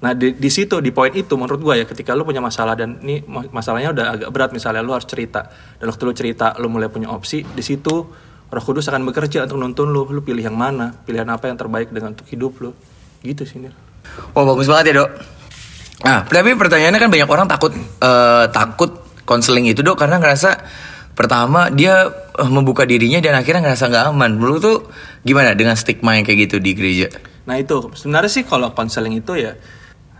Nah 0.00 0.16
di, 0.16 0.32
di 0.32 0.48
situ 0.48 0.80
di 0.80 0.92
poin 0.96 1.12
itu 1.12 1.36
menurut 1.36 1.60
gue 1.60 1.74
ya 1.80 1.84
ketika 1.84 2.16
lu 2.16 2.24
punya 2.24 2.40
masalah 2.40 2.72
dan 2.72 2.96
ini 3.04 3.20
ma- 3.28 3.48
masalahnya 3.52 3.92
udah 3.92 4.06
agak 4.16 4.28
berat 4.32 4.50
misalnya 4.56 4.80
lu 4.80 4.96
harus 4.96 5.04
cerita 5.04 5.44
dan 5.76 5.86
waktu 5.92 6.02
lu 6.08 6.12
cerita 6.16 6.56
lu 6.56 6.72
mulai 6.72 6.88
punya 6.88 7.12
opsi 7.12 7.44
di 7.44 7.60
situ 7.60 8.08
Roh 8.50 8.64
Kudus 8.64 8.88
akan 8.88 9.04
bekerja 9.04 9.44
untuk 9.44 9.60
nuntun 9.60 9.92
lu 9.92 10.08
lu 10.08 10.24
pilih 10.24 10.40
yang 10.40 10.56
mana 10.56 10.88
pilihan 11.04 11.28
apa 11.28 11.52
yang 11.52 11.60
terbaik 11.60 11.92
dengan 11.92 12.16
untuk 12.16 12.24
hidup 12.32 12.52
lu 12.64 12.72
gitu 13.20 13.44
sih 13.44 13.60
Nil. 13.60 13.76
Wah 14.32 14.44
bagus 14.48 14.66
banget 14.72 14.84
ya 14.90 15.04
dok. 15.04 15.10
Nah 16.08 16.18
tapi 16.24 16.56
pertanyaannya 16.56 17.00
kan 17.00 17.10
banyak 17.12 17.28
orang 17.28 17.46
takut 17.46 17.72
eh, 17.76 18.44
takut 18.56 18.90
konseling 19.28 19.68
itu 19.68 19.84
dok 19.84 20.00
karena 20.00 20.16
ngerasa 20.16 20.50
pertama 21.20 21.68
dia 21.68 22.08
eh, 22.40 22.48
membuka 22.48 22.88
dirinya 22.88 23.20
dan 23.20 23.36
akhirnya 23.36 23.68
ngerasa 23.68 23.92
nggak 23.92 24.04
aman. 24.08 24.30
Menurut 24.40 24.60
tuh 24.64 24.78
gimana 25.20 25.52
dengan 25.52 25.76
stigma 25.76 26.16
yang 26.16 26.24
kayak 26.24 26.48
gitu 26.48 26.56
di 26.56 26.72
gereja? 26.72 27.12
Nah 27.44 27.60
itu 27.60 27.92
sebenarnya 27.92 28.32
sih 28.32 28.44
kalau 28.48 28.72
konseling 28.72 29.20
itu 29.20 29.36
ya 29.36 29.52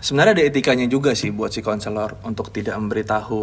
sebenarnya 0.04 0.37
ada 0.37 0.45
etikanya 0.45 0.85
juga 0.85 1.16
sih 1.16 1.33
buat 1.33 1.49
si 1.49 1.64
konselor 1.64 2.21
untuk 2.28 2.52
tidak 2.52 2.76
memberitahu 2.76 3.40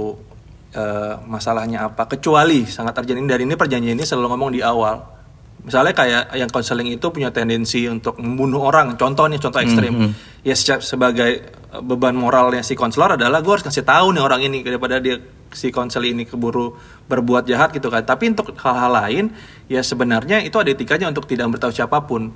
eh, 0.78 1.14
masalahnya 1.26 1.90
apa 1.90 2.06
kecuali 2.06 2.70
sangat 2.70 3.02
terjadi 3.02 3.26
dari 3.26 3.44
ini 3.50 3.58
perjanjian 3.58 3.98
ini 3.98 4.06
selalu 4.06 4.38
ngomong 4.38 4.52
di 4.54 4.62
awal. 4.62 5.18
Misalnya 5.58 5.92
kayak 5.92 6.24
yang 6.38 6.48
konseling 6.48 6.88
itu 6.96 7.12
punya 7.12 7.28
tendensi 7.34 7.90
untuk 7.90 8.16
membunuh 8.22 8.72
orang. 8.72 8.96
Contoh 8.96 9.28
nih 9.28 9.42
contoh 9.42 9.60
ekstrim. 9.60 10.14
Ya 10.46 10.56
seca- 10.56 10.80
sebagai 10.80 11.32
eh, 11.44 11.67
beban 11.84 12.14
moralnya 12.18 12.62
si 12.62 12.74
konselor 12.74 13.16
adalah 13.18 13.42
gue 13.42 13.54
harus 13.54 13.66
kasih 13.66 13.84
tahu 13.84 14.14
nih 14.16 14.24
orang 14.24 14.42
ini 14.46 14.62
daripada 14.62 15.02
dia 15.02 15.20
si 15.52 15.72
konsel 15.72 16.06
ini 16.06 16.28
keburu 16.28 16.76
berbuat 17.08 17.48
jahat 17.48 17.72
gitu 17.74 17.88
kan. 17.88 18.04
Tapi 18.04 18.34
untuk 18.34 18.54
hal-hal 18.58 18.92
lain 18.92 19.26
ya 19.72 19.82
sebenarnya 19.82 20.44
itu 20.44 20.58
ada 20.60 20.70
etikanya 20.72 21.08
untuk 21.08 21.26
tidak 21.26 21.48
memberitahu 21.50 21.74
siapa 21.74 22.04
pun 22.04 22.34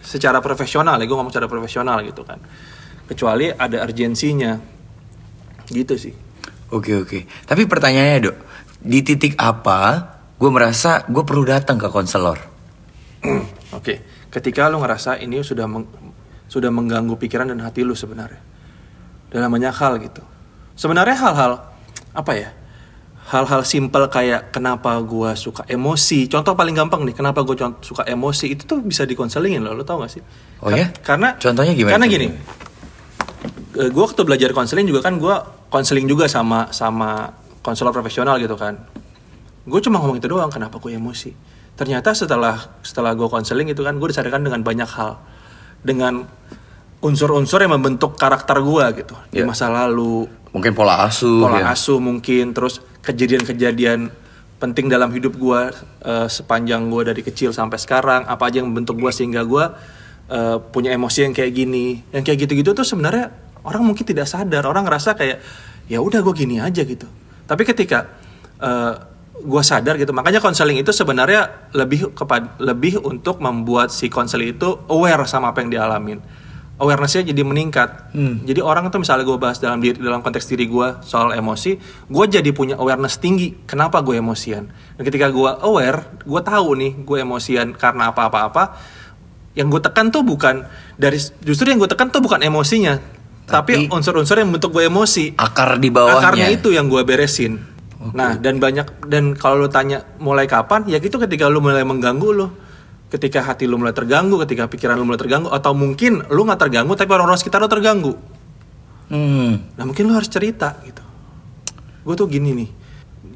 secara 0.00 0.40
profesional 0.40 0.96
ya 0.96 1.04
gue 1.04 1.16
ngomong 1.16 1.32
secara 1.32 1.44
profesional 1.44 2.00
gitu 2.00 2.24
kan 2.24 2.40
kecuali 3.04 3.52
ada 3.52 3.84
urgensinya 3.84 4.56
gitu 5.68 5.94
sih 6.00 6.14
Oke 6.70 6.94
oke. 6.94 7.26
Tapi 7.50 7.66
pertanyaannya 7.66 8.18
dok, 8.22 8.36
di 8.78 9.02
titik 9.02 9.34
apa 9.42 10.06
gue 10.38 10.50
merasa 10.54 11.02
gue 11.04 11.26
perlu 11.26 11.42
datang 11.42 11.76
ke 11.76 11.90
konselor? 11.90 12.38
oke 13.76 13.94
ketika 14.32 14.72
lu 14.72 14.80
ngerasa 14.80 15.20
ini 15.20 15.44
sudah 15.44 15.68
meng- 15.68 15.90
sudah 16.48 16.72
mengganggu 16.72 17.20
pikiran 17.20 17.52
dan 17.52 17.60
hati 17.60 17.84
lu 17.84 17.92
sebenarnya 17.92 18.40
dalam 19.30 19.50
banyak 19.50 19.72
hal 19.72 19.98
gitu. 20.02 20.22
Sebenarnya 20.76 21.16
hal-hal 21.16 21.52
apa 22.10 22.32
ya 22.34 22.50
hal-hal 23.30 23.62
simpel 23.62 24.10
kayak 24.10 24.50
kenapa 24.50 24.98
gua 25.06 25.38
suka 25.38 25.62
emosi. 25.70 26.26
Contoh 26.26 26.58
paling 26.58 26.74
gampang 26.74 27.06
nih 27.06 27.14
kenapa 27.14 27.46
gue 27.46 27.54
suka 27.80 28.02
emosi 28.02 28.58
itu 28.58 28.66
tuh 28.66 28.82
bisa 28.82 29.06
dikonselingin 29.06 29.62
loh 29.62 29.78
lo 29.78 29.86
tau 29.86 30.02
gak 30.02 30.10
sih? 30.18 30.22
Oh 30.66 30.74
ya? 30.74 30.90
karena 31.06 31.38
Contohnya 31.38 31.72
gimana 31.78 31.94
karena 31.94 32.06
gini 32.10 32.26
gue 33.70 34.02
waktu 34.02 34.20
belajar 34.26 34.50
konseling 34.52 34.84
juga 34.84 35.00
kan 35.06 35.16
gue 35.16 35.32
konseling 35.70 36.04
juga 36.04 36.26
sama 36.26 36.68
sama 36.74 37.32
konselor 37.62 37.94
profesional 37.94 38.36
gitu 38.42 38.58
kan. 38.58 38.76
Gue 39.64 39.80
cuma 39.80 40.02
ngomong 40.02 40.18
itu 40.18 40.26
doang 40.26 40.50
kenapa 40.50 40.82
gue 40.82 40.92
emosi? 40.92 41.32
Ternyata 41.78 42.12
setelah 42.12 42.58
setelah 42.82 43.14
gue 43.14 43.28
konseling 43.30 43.70
itu 43.70 43.80
kan 43.80 43.96
gue 43.96 44.08
disadarkan 44.10 44.44
dengan 44.44 44.60
banyak 44.60 44.90
hal. 44.90 45.22
Dengan 45.80 46.28
unsur-unsur 47.00 47.60
yang 47.60 47.72
membentuk 47.72 48.14
karakter 48.14 48.60
gue 48.60 48.84
gitu 49.00 49.14
di 49.28 49.40
Ya. 49.40 49.48
masa 49.48 49.68
lalu 49.68 50.28
Mungkin 50.52 50.72
pola 50.72 51.06
asuh. 51.06 51.42
pola 51.42 51.60
ya. 51.60 51.72
asuh 51.72 51.96
mungkin 51.96 52.52
terus 52.52 52.78
kejadian-kejadian 53.00 54.12
penting 54.58 54.86
dalam 54.86 55.08
hidup 55.08 55.32
gue 55.34 55.60
sepanjang 56.28 56.86
gue 56.86 57.02
dari 57.02 57.22
kecil 57.22 57.50
sampai 57.50 57.80
sekarang 57.80 58.28
apa 58.28 58.44
aja 58.44 58.60
yang 58.60 58.68
membentuk 58.68 59.00
gue 59.00 59.08
sehingga 59.08 59.40
gue 59.42 59.64
eh, 60.28 60.56
punya 60.70 60.92
emosi 60.92 61.24
yang 61.24 61.32
kayak 61.32 61.52
gini 61.54 62.04
yang 62.10 62.20
kayak 62.20 62.44
gitu-gitu 62.44 62.72
tuh 62.72 62.84
sebenarnya 62.84 63.32
orang 63.62 63.80
mungkin 63.82 64.04
tidak 64.04 64.28
sadar 64.28 64.64
orang 64.64 64.84
ngerasa 64.84 65.16
kayak 65.16 65.40
ya 65.86 65.98
udah 65.98 66.20
gue 66.20 66.34
gini 66.34 66.60
aja 66.60 66.84
gitu 66.84 67.08
tapi 67.46 67.64
ketika 67.64 68.12
eh, 68.60 68.94
gue 69.40 69.62
sadar 69.64 69.96
gitu 69.96 70.12
makanya 70.12 70.44
konseling 70.44 70.76
itu 70.76 70.92
sebenarnya 70.92 71.72
lebih 71.72 72.12
kepada 72.12 72.60
lebih 72.60 73.00
untuk 73.00 73.40
membuat 73.40 73.88
si 73.88 74.12
konseling 74.12 74.52
itu 74.52 74.68
aware 74.86 75.24
sama 75.24 75.56
apa 75.56 75.64
yang 75.64 75.72
dialamin 75.72 76.20
awarenessnya 76.80 77.28
jadi 77.28 77.42
meningkat. 77.44 78.16
Jadi 78.16 78.60
orang 78.64 78.88
itu 78.88 78.96
misalnya 78.96 79.28
gue 79.28 79.36
bahas 79.36 79.60
dalam 79.60 79.78
diri 79.84 80.00
dalam 80.00 80.24
konteks 80.24 80.48
diri 80.48 80.64
gue 80.64 81.04
soal 81.04 81.36
emosi 81.36 81.76
gue 82.08 82.24
jadi 82.24 82.50
punya 82.56 82.80
awareness 82.80 83.20
tinggi 83.20 83.52
kenapa 83.68 84.00
gue 84.00 84.16
emosian. 84.16 84.72
Dan 84.96 85.02
ketika 85.04 85.28
gue 85.28 85.50
aware 85.60 86.18
gue 86.24 86.40
tahu 86.40 86.68
nih 86.80 86.92
gue 87.04 87.18
emosian 87.20 87.76
karena 87.76 88.10
apa-apa-apa 88.10 88.80
yang 89.52 89.68
gue 89.68 89.82
tekan 89.82 90.08
tuh 90.08 90.24
bukan 90.24 90.64
dari 90.96 91.20
justru 91.44 91.68
yang 91.68 91.76
gue 91.76 91.90
tekan 91.90 92.08
tuh 92.08 92.24
bukan 92.24 92.40
emosinya 92.40 92.96
tapi, 93.50 93.72
Tapi- 93.84 93.88
unsur-unsur 93.90 94.38
yang 94.38 94.54
bentuk 94.54 94.70
gue 94.70 94.86
emosi. 94.86 95.34
Akar 95.34 95.82
di 95.82 95.90
bawahnya. 95.90 96.22
akarnya 96.22 96.48
itu 96.54 96.70
yang 96.70 96.86
gue 96.86 97.02
beresin. 97.02 97.58
Nah 98.14 98.38
dan 98.38 98.56
banyak 98.56 99.10
dan 99.10 99.36
kalau 99.36 99.66
lu 99.66 99.68
tanya 99.68 100.06
mulai 100.22 100.48
kapan 100.48 100.88
ya 100.88 100.96
gitu 101.02 101.20
ketika 101.20 101.52
lu 101.52 101.60
mulai 101.60 101.84
mengganggu 101.84 102.28
lu 102.32 102.48
ketika 103.10 103.42
hati 103.42 103.66
lu 103.66 103.76
mulai 103.76 103.92
terganggu 103.92 104.38
ketika 104.46 104.70
pikiran 104.70 104.94
lu 104.94 105.04
mulai 105.04 105.18
terganggu 105.18 105.50
atau 105.50 105.74
mungkin 105.74 106.22
lu 106.30 106.46
nggak 106.46 106.60
terganggu 106.62 106.94
tapi 106.94 107.10
orang-orang 107.10 107.38
sekitar 107.38 107.58
lu 107.60 107.68
terganggu 107.70 108.14
Hmm. 109.10 109.74
nah 109.74 109.82
mungkin 109.82 110.06
lu 110.06 110.14
harus 110.14 110.30
cerita 110.30 110.78
gitu 110.86 111.02
gue 112.06 112.14
tuh 112.14 112.30
gini 112.30 112.54
nih 112.54 112.70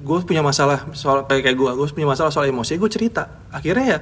gue 0.07 0.19
punya 0.23 0.38
masalah 0.38 0.87
soal 0.95 1.26
kayak 1.26 1.50
kayak 1.50 1.57
gue 1.59 1.71
gue 1.75 1.87
punya 1.90 2.07
masalah 2.07 2.31
soal 2.31 2.47
emosi 2.47 2.78
gue 2.78 2.87
cerita 2.87 3.43
akhirnya 3.50 3.85
ya 3.85 3.99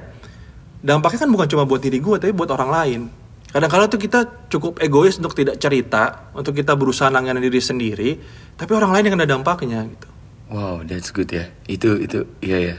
dampaknya 0.85 1.25
kan 1.25 1.29
bukan 1.33 1.47
cuma 1.49 1.65
buat 1.65 1.81
diri 1.81 1.97
gue 1.97 2.21
tapi 2.21 2.29
buat 2.29 2.53
orang 2.53 2.69
lain 2.69 3.01
kadang-kadang 3.49 3.89
tuh 3.89 3.97
kita 3.97 4.19
cukup 4.53 4.85
egois 4.85 5.17
untuk 5.17 5.33
tidak 5.33 5.57
cerita 5.57 6.29
untuk 6.37 6.53
kita 6.53 6.77
berusaha 6.77 7.09
nanganin 7.09 7.41
diri 7.41 7.57
sendiri 7.57 8.09
tapi 8.53 8.71
orang 8.77 8.93
lain 8.93 9.09
yang 9.09 9.13
kena 9.17 9.25
dampaknya 9.25 9.81
gitu 9.89 10.07
Wow, 10.53 10.85
that's 10.85 11.09
good 11.09 11.33
ya. 11.33 11.49
Itu 11.65 11.97
itu 11.97 12.29
iya 12.37 12.57
ya. 12.61 12.75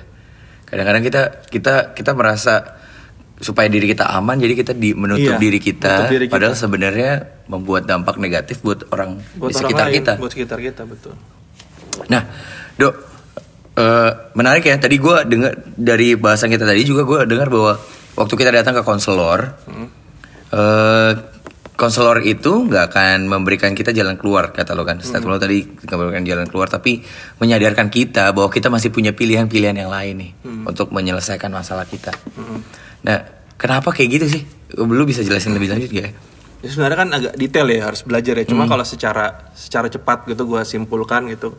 Kadang-kadang 0.62 1.02
kita 1.02 1.22
kita 1.50 1.74
kita 1.98 2.14
merasa 2.14 2.78
supaya 3.36 3.66
diri 3.66 3.88
kita 3.88 4.06
aman 4.08 4.38
jadi 4.38 4.54
kita 4.54 4.72
di 4.72 4.94
menutup 4.94 5.34
Iya, 5.34 5.42
diri 5.42 5.58
kita 5.58 5.90
menutup 6.00 6.12
diri 6.12 6.24
kita. 6.26 6.34
padahal 6.34 6.54
sebenarnya 6.54 7.10
membuat 7.46 7.82
dampak 7.84 8.14
negatif 8.16 8.60
buat 8.60 8.86
orang 8.88 9.18
buat 9.34 9.50
di 9.50 9.54
orang 9.54 9.60
sekitar 9.60 9.86
lain 9.86 9.96
kita. 9.96 10.12
buat 10.16 10.32
sekitar 10.32 10.58
kita 10.60 10.82
betul 10.84 11.14
Nah, 12.04 12.22
Dok, 12.74 12.94
eh, 13.72 14.10
menarik 14.34 14.62
ya. 14.64 14.74
Tadi 14.76 14.98
gue 14.98 15.16
dengar 15.24 15.52
dari 15.70 16.14
bahasan 16.14 16.50
kita 16.50 16.66
tadi 16.66 16.82
juga 16.82 17.02
gue 17.02 17.22
dengar 17.24 17.46
bahwa 17.46 17.78
waktu 18.14 18.34
kita 18.34 18.50
datang 18.50 18.74
ke 18.74 18.82
konselor, 18.82 19.54
eh, 20.50 21.12
konselor 21.74 22.22
itu 22.22 22.66
nggak 22.66 22.84
akan 22.88 23.18
memberikan 23.26 23.74
kita 23.74 23.90
jalan 23.90 24.14
keluar 24.14 24.50
kata 24.50 24.74
lo 24.74 24.82
kan. 24.82 24.98
Statement 24.98 25.26
lo 25.28 25.38
tadi 25.38 25.62
nggak 25.62 25.94
memberikan 25.96 26.24
jalan 26.24 26.46
keluar, 26.46 26.66
tapi 26.66 27.02
menyadarkan 27.38 27.90
kita 27.90 28.30
bahwa 28.30 28.46
kita 28.48 28.66
masih 28.68 28.90
punya 28.90 29.10
pilihan-pilihan 29.10 29.74
yang 29.76 29.90
lain 29.90 30.14
nih 30.18 30.30
untuk 30.66 30.90
menyelesaikan 30.90 31.50
masalah 31.50 31.86
kita. 31.86 32.10
Nah, 33.04 33.18
kenapa 33.54 33.92
kayak 33.92 34.08
gitu 34.10 34.26
sih? 34.28 34.42
Lu 34.74 35.04
bisa 35.04 35.20
jelasin 35.20 35.52
lebih 35.52 35.70
lanjut 35.70 35.92
gak? 35.92 36.04
ya? 36.04 36.12
Ya, 36.64 36.68
sebenarnya 36.72 36.98
kan 36.98 37.08
agak 37.12 37.32
detail 37.36 37.68
ya 37.68 37.80
harus 37.84 38.00
belajar 38.02 38.34
ya. 38.40 38.44
Cuma 38.48 38.64
kalau 38.64 38.82
secara 38.82 39.52
secara 39.52 39.92
cepat 39.92 40.24
gitu 40.24 40.48
gue 40.48 40.64
simpulkan 40.64 41.28
gitu. 41.28 41.52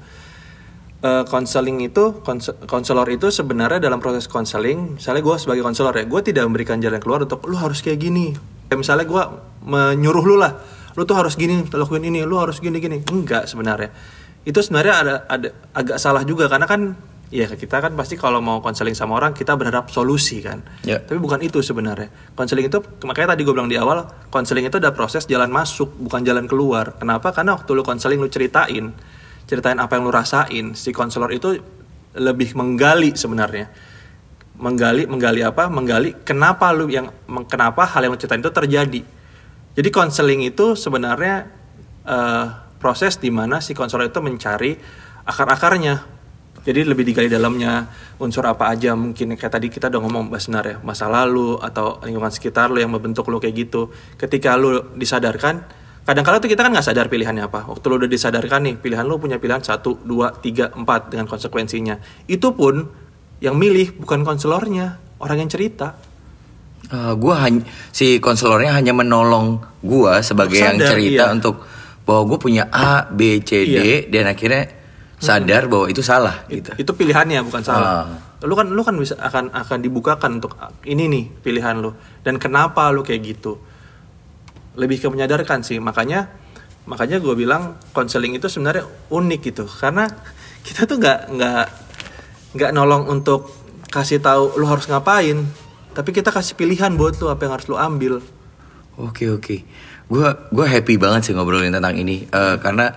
Eh, 1.05 1.23
Konseling 1.29 1.85
itu 1.85 2.25
konse- 2.25 2.57
konselor 2.65 3.05
itu 3.13 3.29
sebenarnya 3.29 3.77
dalam 3.77 4.01
proses 4.01 4.25
konseling, 4.25 4.97
misalnya 4.97 5.21
gue 5.21 5.35
sebagai 5.37 5.61
konselor 5.61 5.93
ya, 5.93 6.09
gue 6.09 6.21
tidak 6.25 6.49
memberikan 6.49 6.81
jalan 6.81 6.97
keluar 6.97 7.21
untuk 7.21 7.45
lu 7.45 7.53
harus 7.53 7.85
kayak 7.85 8.01
gini. 8.01 8.33
Kayak 8.65 8.79
misalnya 8.81 9.05
gue 9.05 9.23
menyuruh 9.61 10.25
lu 10.25 10.41
lah, 10.41 10.57
lu 10.97 11.05
tuh 11.05 11.13
harus 11.13 11.37
gini, 11.37 11.61
lakuin 11.69 12.09
ini, 12.09 12.25
lu 12.25 12.41
harus 12.41 12.57
gini 12.57 12.81
gini. 12.81 13.05
Enggak 13.05 13.45
sebenarnya. 13.45 13.93
Itu 14.41 14.65
sebenarnya 14.65 14.93
ada 14.97 15.13
ada 15.29 15.47
agak 15.77 16.01
salah 16.01 16.25
juga 16.25 16.49
karena 16.49 16.65
kan 16.65 16.97
ya 17.33 17.49
kita 17.49 17.81
kan 17.81 17.93
pasti 17.97 18.13
kalau 18.15 18.37
mau 18.37 18.61
konseling 18.61 18.93
sama 18.93 19.17
orang 19.17 19.33
kita 19.33 19.57
berharap 19.57 19.89
solusi 19.89 20.45
kan. 20.45 20.61
Ya. 20.85 21.01
Tapi 21.01 21.17
bukan 21.17 21.41
itu 21.41 21.61
sebenarnya. 21.65 22.09
Konseling 22.37 22.69
itu 22.69 22.77
makanya 23.05 23.33
tadi 23.33 23.41
gue 23.41 23.53
bilang 23.53 23.69
di 23.69 23.77
awal, 23.77 24.05
konseling 24.29 24.69
itu 24.69 24.77
ada 24.77 24.93
proses 24.93 25.25
jalan 25.25 25.49
masuk, 25.49 25.89
bukan 25.97 26.21
jalan 26.21 26.45
keluar. 26.45 26.97
Kenapa? 27.01 27.33
Karena 27.33 27.57
waktu 27.57 27.69
lu 27.73 27.81
konseling 27.81 28.21
lu 28.21 28.29
ceritain, 28.29 28.93
ceritain 29.49 29.77
apa 29.81 29.97
yang 29.97 30.05
lu 30.05 30.13
rasain, 30.13 30.77
si 30.77 30.93
konselor 30.93 31.33
itu 31.33 31.57
lebih 32.15 32.53
menggali 32.53 33.17
sebenarnya. 33.17 33.67
Menggali, 34.55 35.03
menggali 35.09 35.43
apa? 35.43 35.67
Menggali 35.67 36.23
kenapa 36.23 36.71
lu 36.71 36.87
yang 36.87 37.11
kenapa 37.49 37.89
hal 37.89 38.07
yang 38.07 38.15
lu 38.15 38.19
ceritain 38.21 38.39
itu 38.39 38.53
terjadi. 38.53 39.01
Jadi 39.75 39.89
konseling 39.91 40.47
itu 40.47 40.79
sebenarnya 40.79 41.51
eh, 42.07 42.45
proses 42.79 43.19
di 43.19 43.27
mana 43.33 43.59
si 43.59 43.75
konselor 43.75 44.07
itu 44.07 44.21
mencari 44.23 44.77
akar-akarnya. 45.27 46.14
Jadi 46.65 46.81
lebih 46.81 47.05
digali 47.05 47.29
dalamnya 47.29 47.85
unsur 48.17 48.41
apa 48.49 48.73
aja 48.73 48.97
mungkin 48.97 49.37
kayak 49.37 49.53
tadi 49.53 49.69
kita 49.69 49.93
udah 49.93 50.01
ngomong 50.01 50.33
bahas 50.33 50.49
benar 50.49 50.65
ya 50.65 50.77
masa 50.81 51.05
lalu 51.05 51.61
atau 51.61 52.01
lingkungan 52.01 52.33
sekitar 52.33 52.73
lu 52.73 52.81
yang 52.81 52.89
membentuk 52.89 53.29
lu 53.29 53.37
kayak 53.37 53.53
gitu. 53.69 53.93
Ketika 54.17 54.57
lu 54.57 54.97
disadarkan, 54.97 55.61
kadang-kadang 56.09 56.41
tuh 56.41 56.49
kita 56.49 56.65
kan 56.65 56.73
nggak 56.73 56.87
sadar 56.89 57.05
pilihannya 57.05 57.45
apa. 57.45 57.69
Waktu 57.69 57.85
lu 57.85 57.95
udah 58.01 58.09
disadarkan 58.09 58.59
nih 58.65 58.75
pilihan 58.81 59.05
lu 59.05 59.21
punya 59.21 59.37
pilihan 59.37 59.61
satu, 59.61 60.01
dua, 60.01 60.33
tiga, 60.41 60.73
empat 60.73 61.13
dengan 61.13 61.29
konsekuensinya. 61.29 62.25
Itu 62.25 62.57
pun 62.57 62.81
yang 63.45 63.61
milih 63.61 64.01
bukan 64.01 64.25
konselornya, 64.25 64.97
orang 65.21 65.45
yang 65.45 65.51
cerita. 65.53 65.93
Eh, 66.89 67.13
gua 67.13 67.45
hanya 67.45 67.61
si 67.93 68.17
konselornya 68.17 68.73
hanya 68.73 68.93
menolong 68.93 69.61
gua 69.85 70.25
sebagai 70.25 70.57
yang 70.57 70.81
Sadar, 70.81 70.97
cerita 70.97 71.23
iya. 71.29 71.33
untuk 71.33 71.61
bahwa 72.05 72.21
gue 72.29 72.37
punya 72.37 72.69
A, 72.69 73.09
B, 73.09 73.41
C, 73.41 73.65
D 73.65 73.73
Iya. 73.81 73.97
dan 74.13 74.29
akhirnya 74.29 74.74
sadar 75.19 75.71
bahwa 75.71 75.87
itu 75.87 76.03
salah 76.03 76.43
gitu. 76.51 76.75
itu 76.75 76.91
pilihannya 76.91 77.39
bukan 77.47 77.63
salah. 77.63 77.87
Ah. 78.03 78.45
lu 78.45 78.53
kan 78.53 78.67
lu 78.67 78.81
kan 78.83 78.93
bisa 78.99 79.15
akan 79.17 79.49
akan 79.49 79.79
dibukakan 79.79 80.37
untuk 80.37 80.59
ini 80.85 81.07
nih 81.07 81.23
pilihan 81.41 81.79
lu. 81.79 81.95
Dan 82.21 82.37
kenapa 82.37 82.91
lu 82.91 83.01
kayak 83.01 83.21
gitu? 83.23 83.57
Lebih 84.75 85.01
ke 85.01 85.07
menyadarkan 85.07 85.63
sih. 85.63 85.79
Makanya 85.79 86.29
makanya 86.85 87.17
gue 87.17 87.33
bilang 87.33 87.79
konseling 87.95 88.37
itu 88.37 88.45
sebenarnya 88.51 88.85
unik 89.09 89.41
gitu. 89.41 89.65
Karena 89.65 90.05
kita 90.67 90.85
tuh 90.85 90.99
nggak 90.99 91.19
nggak 91.31 91.65
nggak 92.59 92.71
nolong 92.75 93.09
untuk 93.09 93.49
kasih 93.89 94.19
tahu 94.19 94.59
lu 94.59 94.67
harus 94.67 94.85
ngapain. 94.91 95.41
Tapi 95.95 96.09
kita 96.11 96.29
kasih 96.29 96.59
pilihan 96.59 96.91
buat 96.99 97.15
lu 97.23 97.31
apa 97.31 97.47
yang 97.47 97.53
harus 97.55 97.67
lu 97.71 97.79
ambil. 97.79 98.19
Oke 98.95 99.27
oke, 99.27 99.55
gue 100.07 100.27
gue 100.55 100.65
happy 100.67 100.95
banget 100.95 101.27
sih 101.27 101.33
ngobrolin 101.35 101.71
tentang 101.71 101.95
ini. 101.99 102.27
Eh, 102.27 102.55
karena 102.59 102.91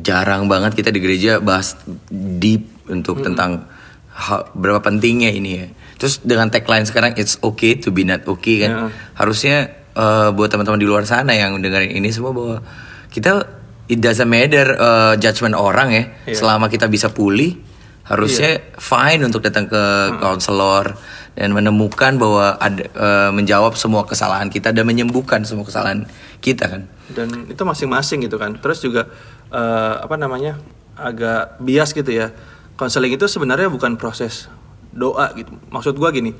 jarang 0.00 0.46
banget 0.46 0.72
kita 0.74 0.88
di 0.88 0.98
gereja 0.98 1.38
bahas 1.38 1.76
deep 2.10 2.64
untuk 2.86 3.20
tentang 3.20 3.68
ha- 4.08 4.48
berapa 4.50 4.80
pentingnya 4.80 5.28
ini 5.28 5.50
ya. 5.54 5.66
Terus 5.96 6.22
dengan 6.22 6.48
tagline 6.48 6.84
sekarang 6.84 7.12
it's 7.14 7.36
okay 7.40 7.74
to 7.74 7.90
be 7.90 8.02
not 8.02 8.24
okay 8.24 8.62
kan, 8.62 8.70
Ya. 8.70 8.80
harusnya 9.14 9.56
eh, 9.92 10.28
buat 10.30 10.48
teman-teman 10.48 10.78
di 10.78 10.86
luar 10.86 11.04
sana 11.04 11.32
yang 11.32 11.58
dengerin 11.58 11.92
ini 11.92 12.08
semua 12.08 12.30
bahwa 12.30 12.62
kita 13.08 13.44
it 13.86 13.98
doesn't 13.98 14.26
matter 14.26 14.72
eh, 14.72 15.14
judgement 15.16 15.52
orang 15.52 15.88
ya, 15.90 16.04
Iya. 16.24 16.36
selama 16.36 16.66
kita 16.66 16.86
bisa 16.86 17.10
pulih 17.10 17.58
harusnya 18.04 18.72
fine 18.74 19.20
untuk 19.20 19.42
datang 19.42 19.68
ke 19.68 19.82
konselor 20.16 20.96
dan 21.34 21.52
menemukan 21.52 22.16
bahwa 22.16 22.56
ada 22.56 22.80
eh, 22.80 23.30
menjawab 23.30 23.76
semua 23.76 24.02
kesalahan 24.02 24.48
kita 24.48 24.72
dan 24.72 24.82
menyembuhkan 24.82 25.44
semua 25.44 25.62
kesalahan 25.62 26.08
kita 26.38 26.64
kan. 26.66 26.82
dan 27.08 27.28
itu 27.44 27.58
masing-masing 27.58 28.20
gitu 28.22 28.36
kan 28.36 28.52
terus 28.54 28.80
juga 28.80 29.08
eh, 29.52 29.94
apa 30.00 30.14
namanya 30.16 30.60
agak 30.98 31.62
bias 31.62 31.94
gitu 31.94 32.10
ya. 32.10 32.34
Konseling 32.78 33.18
itu 33.18 33.26
sebenarnya 33.26 33.70
bukan 33.70 33.98
proses 33.98 34.46
doa 34.94 35.34
gitu. 35.34 35.50
Maksud 35.70 35.98
gua 35.98 36.14
gini 36.14 36.34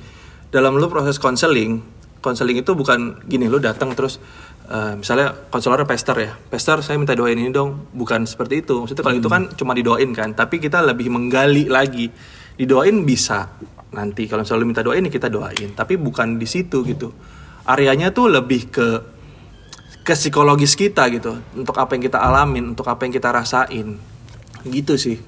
dalam 0.49 0.81
lu 0.81 0.89
proses 0.89 1.21
konseling 1.21 1.77
konseling 2.19 2.59
itu 2.59 2.73
bukan 2.75 3.21
gini 3.29 3.47
lu 3.47 3.61
datang 3.61 3.95
terus 3.95 4.19
eh, 4.67 4.93
misalnya 4.97 5.31
konselornya 5.47 5.87
pester 5.87 6.15
ya 6.19 6.31
pester 6.35 6.83
saya 6.83 6.99
minta 6.99 7.15
doain 7.15 7.37
ini 7.37 7.51
dong. 7.51 7.91
Bukan 7.95 8.27
seperti 8.27 8.65
itu. 8.65 8.83
Maksudnya 8.83 9.03
kalau 9.03 9.17
itu 9.17 9.29
kan 9.31 9.43
cuma 9.55 9.71
didoain 9.77 10.11
kan 10.11 10.35
tapi 10.35 10.59
kita 10.59 10.83
lebih 10.83 11.11
menggali 11.11 11.67
lagi. 11.67 12.11
Didoain 12.59 13.07
bisa 13.07 13.47
nanti 13.89 14.29
kalau 14.29 14.45
misalnya 14.45 14.61
lu 14.61 14.67
minta 14.67 14.83
doain 14.83 15.03
ya 15.05 15.11
kita 15.11 15.31
doain. 15.31 15.71
Tapi 15.75 15.95
bukan 15.95 16.35
di 16.35 16.47
situ 16.47 16.83
gitu. 16.83 17.11
Areanya 17.69 18.11
tuh 18.11 18.33
lebih 18.33 18.73
ke 18.73 18.87
ke 20.09 20.17
psikologis 20.17 20.73
kita 20.73 21.05
gitu 21.13 21.37
untuk 21.53 21.77
apa 21.77 21.93
yang 21.93 22.01
kita 22.09 22.17
alamin 22.17 22.73
untuk 22.73 22.89
apa 22.89 23.05
yang 23.05 23.13
kita 23.13 23.29
rasain. 23.29 24.01
Gitu 24.65 24.97
sih. 24.97 25.21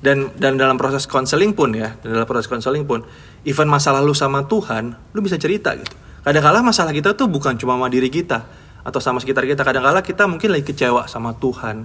Dan 0.00 0.32
dan 0.40 0.56
dalam 0.56 0.80
proses 0.80 1.04
konseling 1.04 1.52
pun 1.52 1.76
ya 1.76 2.00
dalam 2.00 2.24
proses 2.24 2.48
konseling 2.48 2.88
pun 2.88 3.04
event 3.44 3.68
masa 3.68 3.92
lalu 3.92 4.16
sama 4.16 4.48
Tuhan 4.48 4.96
lu 5.12 5.20
bisa 5.20 5.36
cerita 5.36 5.76
gitu. 5.76 5.92
Kadang-kala 6.24 6.64
masalah 6.64 6.96
kita 6.96 7.12
tuh 7.12 7.28
bukan 7.28 7.60
cuma 7.60 7.76
sama 7.76 7.92
diri 7.92 8.08
kita 8.08 8.48
atau 8.80 9.00
sama 9.04 9.20
sekitar 9.20 9.44
kita. 9.44 9.60
Kadang-kala 9.60 10.00
kita 10.00 10.24
mungkin 10.24 10.56
lagi 10.56 10.64
kecewa 10.64 11.04
sama 11.04 11.36
Tuhan. 11.36 11.84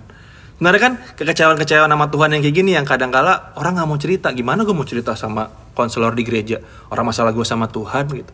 Sebenarnya 0.56 0.82
kan 0.88 0.94
kekecewaan-kecewaan 1.20 1.92
sama 1.92 2.08
Tuhan 2.08 2.32
yang 2.32 2.42
kayak 2.48 2.56
gini 2.56 2.72
yang 2.80 2.88
kadang-kala 2.88 3.52
orang 3.60 3.76
nggak 3.76 3.88
mau 3.92 4.00
cerita. 4.00 4.32
Gimana 4.32 4.64
gue 4.64 4.72
mau 4.72 4.88
cerita 4.88 5.12
sama 5.20 5.52
konselor 5.76 6.16
di 6.16 6.24
gereja? 6.24 6.64
Orang 6.88 7.12
masalah 7.12 7.36
gue 7.36 7.44
sama 7.44 7.68
Tuhan 7.68 8.08
gitu. 8.16 8.32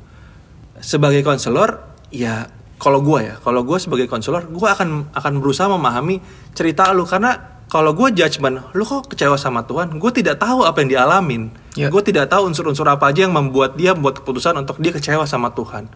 Sebagai 0.77 1.25
konselor 1.25 1.81
ya 2.13 2.60
kalau 2.81 2.97
gue 3.05 3.19
ya, 3.21 3.35
kalau 3.45 3.61
gue 3.61 3.77
sebagai 3.77 4.09
konselor, 4.09 4.49
gue 4.49 4.65
akan 4.65 5.13
akan 5.13 5.33
berusaha 5.37 5.69
memahami 5.69 6.17
cerita 6.57 6.89
lu 6.89 7.05
karena 7.05 7.61
kalau 7.69 7.93
gue 7.93 8.09
judgement, 8.11 8.73
lu 8.73 8.83
kok 8.83 9.07
kecewa 9.13 9.37
sama 9.37 9.63
Tuhan? 9.63 10.01
Gue 10.01 10.11
tidak 10.11 10.41
tahu 10.41 10.65
apa 10.65 10.81
yang 10.83 10.89
dialamin. 10.97 11.53
Ya. 11.77 11.87
Gue 11.87 12.03
tidak 12.03 12.27
tahu 12.27 12.51
unsur-unsur 12.51 12.83
apa 12.89 13.13
aja 13.13 13.23
yang 13.29 13.31
membuat 13.31 13.79
dia 13.79 13.95
membuat 13.95 14.19
keputusan 14.19 14.57
untuk 14.59 14.81
dia 14.81 14.91
kecewa 14.91 15.23
sama 15.23 15.53
Tuhan. 15.55 15.87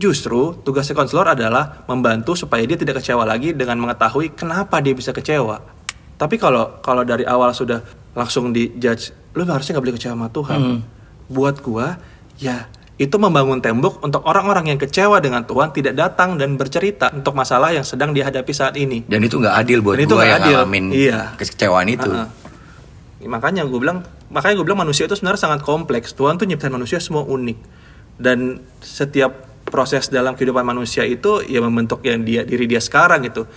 Justru 0.00 0.56
tugasnya 0.64 0.96
konselor 0.96 1.36
adalah 1.36 1.84
membantu 1.84 2.32
supaya 2.32 2.64
dia 2.64 2.80
tidak 2.80 3.04
kecewa 3.04 3.28
lagi 3.28 3.52
dengan 3.52 3.76
mengetahui 3.84 4.32
kenapa 4.32 4.80
dia 4.80 4.96
bisa 4.96 5.12
kecewa. 5.12 5.60
Tapi 6.16 6.40
kalau 6.40 6.80
kalau 6.80 7.04
dari 7.04 7.28
awal 7.28 7.52
sudah 7.52 7.84
langsung 8.16 8.48
dijudge, 8.48 9.12
lu 9.36 9.44
harusnya 9.44 9.76
nggak 9.76 9.84
boleh 9.84 9.96
kecewa 10.00 10.14
sama 10.16 10.28
Tuhan. 10.32 10.60
Buat 11.28 11.60
gua, 11.60 12.00
ya 12.40 12.64
itu 13.00 13.16
membangun 13.16 13.64
tembok 13.64 14.04
untuk 14.04 14.20
orang-orang 14.28 14.76
yang 14.76 14.78
kecewa 14.78 15.24
dengan 15.24 15.48
Tuhan 15.48 15.72
tidak 15.72 15.96
datang 15.96 16.36
dan 16.36 16.60
bercerita 16.60 17.08
untuk 17.16 17.32
masalah 17.32 17.72
yang 17.72 17.80
sedang 17.80 18.12
dihadapi 18.12 18.52
saat 18.52 18.76
ini. 18.76 19.08
Dan 19.08 19.24
itu 19.24 19.40
nggak 19.40 19.56
adil 19.56 19.80
buat 19.80 19.96
Dan 19.96 20.04
itu 20.04 20.14
nggak 20.20 20.28
yang 20.28 20.42
adil. 20.44 20.56
ngalamin 20.60 20.84
Iya. 20.92 21.20
kekecewaan 21.40 21.88
itu. 21.88 22.12
Uh-uh. 22.12 22.28
Makanya 23.24 23.64
gue 23.64 23.80
bilang, 23.80 24.04
makanya 24.28 24.60
gue 24.60 24.66
bilang 24.68 24.84
manusia 24.84 25.08
itu 25.08 25.16
sebenarnya 25.16 25.48
sangat 25.48 25.64
kompleks. 25.64 26.12
Tuhan 26.12 26.36
tuh 26.36 26.44
nyiptain 26.44 26.68
manusia 26.68 27.00
semua 27.00 27.24
unik. 27.24 27.58
Dan 28.20 28.60
setiap 28.84 29.48
proses 29.64 30.12
dalam 30.12 30.36
kehidupan 30.36 30.60
manusia 30.60 31.08
itu 31.08 31.40
ya 31.48 31.64
membentuk 31.64 32.04
yang 32.04 32.20
dia 32.20 32.44
diri 32.44 32.68
dia 32.68 32.84
sekarang 32.84 33.24
gitu. 33.24 33.48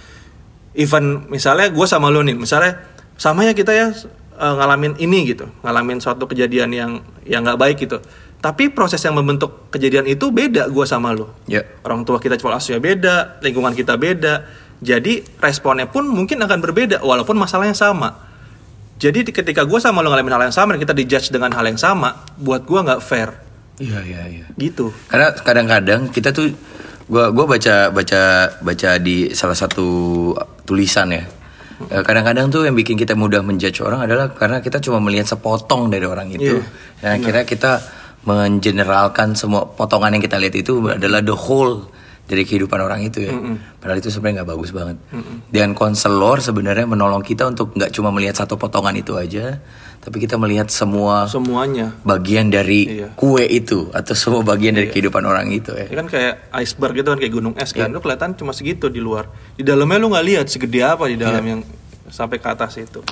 Even 0.72 1.28
misalnya 1.28 1.68
gue 1.68 1.84
sama 1.84 2.08
lo 2.08 2.24
nih, 2.24 2.40
misalnya 2.40 2.80
sama 3.20 3.44
ya 3.44 3.52
kita 3.52 3.76
ya 3.76 3.92
uh, 4.40 4.54
ngalamin 4.56 4.96
ini 5.04 5.36
gitu, 5.36 5.52
ngalamin 5.68 6.00
suatu 6.00 6.32
kejadian 6.32 6.72
yang 6.72 6.92
yang 7.28 7.44
nggak 7.44 7.60
baik 7.60 7.78
gitu. 7.84 8.00
Tapi 8.44 8.76
proses 8.76 9.00
yang 9.00 9.16
membentuk 9.16 9.72
kejadian 9.72 10.04
itu 10.04 10.28
beda 10.28 10.68
gue 10.68 10.84
sama 10.84 11.16
lo. 11.16 11.32
Ya. 11.48 11.64
Orang 11.88 12.04
tua 12.04 12.20
kita 12.20 12.36
pola 12.36 12.60
asuhnya 12.60 12.84
beda, 12.84 13.40
lingkungan 13.40 13.72
kita 13.72 13.96
beda. 13.96 14.44
Jadi 14.84 15.24
responnya 15.40 15.88
pun 15.88 16.04
mungkin 16.12 16.44
akan 16.44 16.60
berbeda 16.60 17.00
walaupun 17.00 17.40
masalahnya 17.40 17.72
sama. 17.72 18.12
Jadi 19.00 19.32
ketika 19.32 19.64
gue 19.64 19.80
sama 19.80 20.04
lo 20.04 20.12
ngalamin 20.12 20.36
hal 20.36 20.44
yang 20.52 20.56
sama 20.56 20.76
dan 20.76 20.84
kita 20.84 20.92
dijudge 20.92 21.32
dengan 21.32 21.56
hal 21.56 21.64
yang 21.64 21.80
sama, 21.80 22.28
buat 22.36 22.68
gue 22.68 22.80
nggak 22.84 23.00
fair. 23.00 23.32
Iya 23.80 24.00
iya 24.04 24.22
iya. 24.28 24.46
Gitu. 24.60 24.92
Karena 25.08 25.32
kadang-kadang 25.34 26.12
kita 26.12 26.36
tuh 26.36 26.52
gua 27.10 27.34
gua 27.34 27.46
baca 27.58 27.90
baca 27.90 28.22
baca 28.62 28.90
di 29.02 29.34
salah 29.34 29.58
satu 29.58 29.88
tulisan 30.68 31.10
ya. 31.10 31.24
Eh, 31.90 32.04
Kadang-kadang 32.06 32.54
tuh 32.54 32.70
yang 32.70 32.78
bikin 32.78 32.96
kita 32.96 33.18
mudah 33.18 33.42
menjudge 33.42 33.82
orang 33.82 34.06
adalah 34.06 34.32
karena 34.32 34.62
kita 34.62 34.78
cuma 34.78 35.02
melihat 35.02 35.26
sepotong 35.26 35.90
dari 35.90 36.06
orang 36.06 36.30
itu. 36.30 36.62
Iya, 36.62 37.02
Dan 37.02 37.10
akhirnya 37.18 37.44
kita 37.50 37.72
mengeneralkan 38.24 39.36
semua 39.36 39.68
potongan 39.68 40.16
yang 40.16 40.24
kita 40.24 40.40
lihat 40.40 40.56
itu 40.56 40.80
adalah 40.88 41.20
the 41.20 41.36
whole 41.36 41.88
dari 42.24 42.48
kehidupan 42.48 42.80
orang 42.80 43.04
itu 43.04 43.20
ya. 43.20 43.36
Padahal 43.84 44.00
itu 44.00 44.08
sebenarnya 44.08 44.42
nggak 44.42 44.52
bagus 44.56 44.72
banget. 44.72 44.96
Dan 45.52 45.76
konselor 45.76 46.40
sebenarnya 46.40 46.88
menolong 46.88 47.20
kita 47.20 47.44
untuk 47.46 47.76
nggak 47.76 47.92
cuma 47.92 48.16
melihat 48.16 48.40
satu 48.40 48.56
potongan 48.56 48.96
itu 48.96 49.20
aja, 49.20 49.60
tapi 50.00 50.24
kita 50.24 50.40
melihat 50.40 50.72
semua 50.72 51.28
Semuanya. 51.28 51.92
bagian 52.08 52.48
dari 52.48 53.04
Iya. 53.04 53.08
kue 53.20 53.44
itu 53.44 53.92
atau 53.92 54.16
semua 54.16 54.40
bagian 54.40 54.72
dari 54.72 54.88
kehidupan 54.88 55.20
orang 55.20 55.52
itu 55.52 55.76
ya. 55.76 55.92
Ya 55.92 55.96
kan 56.00 56.08
kayak 56.08 56.34
iceberg 56.64 56.96
gitu 57.04 57.12
kan 57.12 57.20
kayak 57.20 57.34
gunung 57.36 57.54
es 57.60 57.76
kan. 57.76 57.92
Lu 57.92 58.00
kelihatan 58.00 58.40
cuma 58.40 58.56
segitu 58.56 58.88
di 58.88 59.04
luar. 59.04 59.28
Di 59.60 59.68
dalamnya 59.68 60.00
lu 60.00 60.08
nggak 60.16 60.26
lihat 60.26 60.46
segede 60.48 60.80
apa 60.80 61.12
di 61.12 61.20
dalam 61.20 61.44
yang 61.44 61.60
sampai 62.08 62.40
ke 62.40 62.48
atas 62.48 62.80
itu. 62.80 63.04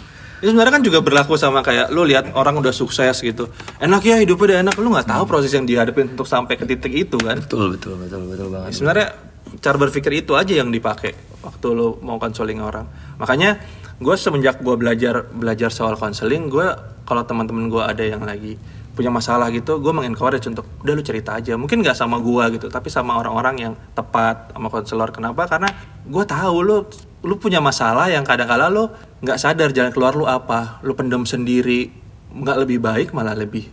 Itu 0.42 0.52
sebenarnya 0.52 0.74
kan 0.74 0.84
juga 0.84 1.00
berlaku 1.06 1.38
sama 1.38 1.62
kayak 1.62 1.94
lu 1.94 2.02
lihat 2.02 2.34
orang 2.34 2.58
udah 2.58 2.74
sukses 2.74 3.22
gitu. 3.22 3.48
Enak 3.78 4.02
ya 4.02 4.18
hidupnya 4.18 4.46
udah 4.46 4.58
enak. 4.68 4.76
Lu 4.82 4.90
nggak 4.90 5.08
tahu 5.08 5.24
proses 5.30 5.54
yang 5.54 5.70
dihadapin 5.70 6.18
untuk 6.18 6.26
sampai 6.26 6.58
ke 6.58 6.66
titik 6.66 6.92
itu 6.92 7.22
kan. 7.22 7.38
Betul 7.38 7.78
betul 7.78 8.02
betul 8.02 8.26
betul 8.26 8.48
banget. 8.50 8.74
sebenarnya 8.74 9.08
cara 9.60 9.78
berpikir 9.78 10.24
itu 10.24 10.38
aja 10.38 10.54
yang 10.56 10.72
dipakai 10.72 11.12
waktu 11.44 11.68
lo 11.74 12.00
mau 12.06 12.22
konseling 12.22 12.62
orang 12.62 12.86
makanya 13.20 13.60
gue 14.00 14.16
semenjak 14.16 14.64
gue 14.64 14.76
belajar 14.78 15.28
belajar 15.28 15.74
soal 15.74 16.00
konseling 16.00 16.48
gue 16.48 16.68
kalau 17.04 17.26
teman-teman 17.26 17.68
gue 17.68 17.84
ada 17.84 18.04
yang 18.06 18.24
lagi 18.24 18.56
punya 18.92 19.12
masalah 19.12 19.50
gitu 19.52 19.80
gue 19.82 19.94
mengencourage 19.94 20.46
untuk 20.48 20.68
udah 20.84 20.94
lu 20.94 21.04
cerita 21.04 21.36
aja 21.36 21.56
mungkin 21.56 21.82
nggak 21.84 21.98
sama 21.98 22.22
gue 22.22 22.60
gitu 22.60 22.68
tapi 22.68 22.92
sama 22.92 23.18
orang-orang 23.20 23.56
yang 23.72 23.74
tepat 23.96 24.52
sama 24.56 24.68
konselor 24.68 25.10
kenapa 25.12 25.48
karena 25.48 25.70
gue 26.06 26.24
tahu 26.28 26.56
lu 26.64 26.78
lu 27.22 27.36
punya 27.38 27.62
masalah 27.62 28.10
yang 28.10 28.26
kadang-kala 28.26 28.68
lu 28.68 28.90
nggak 29.22 29.38
sadar 29.38 29.70
jalan 29.70 29.94
keluar 29.94 30.14
lu 30.18 30.26
apa 30.26 30.82
lu 30.82 30.98
pendem 30.98 31.24
sendiri 31.24 31.94
nggak 32.34 32.58
lebih 32.66 32.82
baik 32.82 33.08
malah 33.14 33.38
lebih 33.38 33.70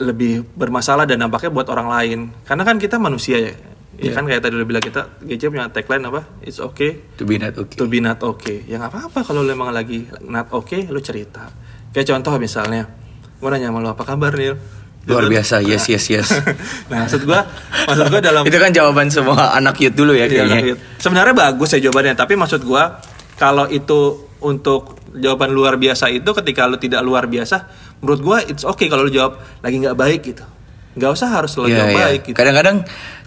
lebih 0.00 0.44
bermasalah 0.56 1.04
dan 1.04 1.20
dampaknya 1.20 1.52
buat 1.52 1.68
orang 1.68 1.88
lain 1.88 2.18
karena 2.44 2.62
kan 2.64 2.76
kita 2.76 2.96
manusia 2.96 3.38
ya 3.40 3.54
Ya 4.00 4.16
kan 4.16 4.24
kayak 4.24 4.40
tadi 4.40 4.56
udah 4.56 4.64
bilang 4.64 4.80
kita 4.80 5.12
GC 5.20 5.52
punya 5.52 5.68
tagline 5.68 6.00
apa? 6.08 6.24
It's 6.40 6.56
okay 6.56 7.04
To 7.20 7.28
be 7.28 7.36
not 7.36 7.52
okay. 7.52 7.76
to 7.76 7.84
be 7.84 8.00
not 8.00 8.24
okay. 8.24 8.64
Ya 8.64 8.80
nggak 8.80 8.96
apa-apa 8.96 9.20
kalau 9.28 9.44
lu 9.44 9.52
emang 9.52 9.68
lagi 9.76 10.08
not 10.24 10.48
okay, 10.56 10.88
lu 10.88 11.04
cerita. 11.04 11.52
Kayak 11.92 12.16
contoh 12.16 12.32
misalnya, 12.40 12.88
gue 13.36 13.48
nanya 13.52 13.68
sama 13.68 13.84
lu 13.84 13.92
apa 13.92 14.00
kabar 14.08 14.32
Nil? 14.32 14.56
Luar 15.04 15.28
biasa, 15.28 15.60
yes 15.60 15.84
yes 15.92 16.04
yes. 16.06 16.28
nah 16.88 17.04
maksud 17.04 17.28
gua, 17.28 17.44
maksud 17.88 18.08
gua 18.08 18.20
dalam 18.24 18.42
itu 18.44 18.56
kan 18.56 18.72
jawaban 18.72 19.12
semua 19.12 19.52
anak 19.52 19.76
youth 19.84 19.96
dulu 19.96 20.16
ya 20.16 20.24
Iya, 20.24 20.48
kayaknya. 20.48 20.58
gitu. 20.64 20.78
Sebenarnya 20.96 21.34
bagus 21.36 21.68
ya 21.76 21.78
jawabannya, 21.84 22.14
tapi 22.16 22.40
maksud 22.40 22.60
gua 22.64 23.04
kalau 23.36 23.68
itu 23.68 24.29
untuk 24.40 24.96
jawaban 25.12 25.50
luar 25.50 25.76
biasa 25.76 26.08
itu 26.08 26.30
ketika 26.34 26.64
lu 26.64 26.76
tidak 26.76 27.00
luar 27.00 27.24
biasa, 27.24 27.68
menurut 28.00 28.20
gua 28.20 28.38
it's 28.40 28.62
okay 28.62 28.86
kalau 28.86 29.04
lu 29.04 29.12
jawab 29.12 29.36
lagi 29.60 29.76
nggak 29.78 29.94
baik 29.94 30.20
gitu. 30.24 30.44
Nggak 30.90 31.10
usah 31.12 31.28
harus 31.30 31.54
lo 31.54 31.64
Iya, 31.64 31.76
jawab 31.76 31.88
iya. 31.88 31.98
baik 32.02 32.20
gitu. 32.26 32.36
Kadang-kadang 32.36 32.76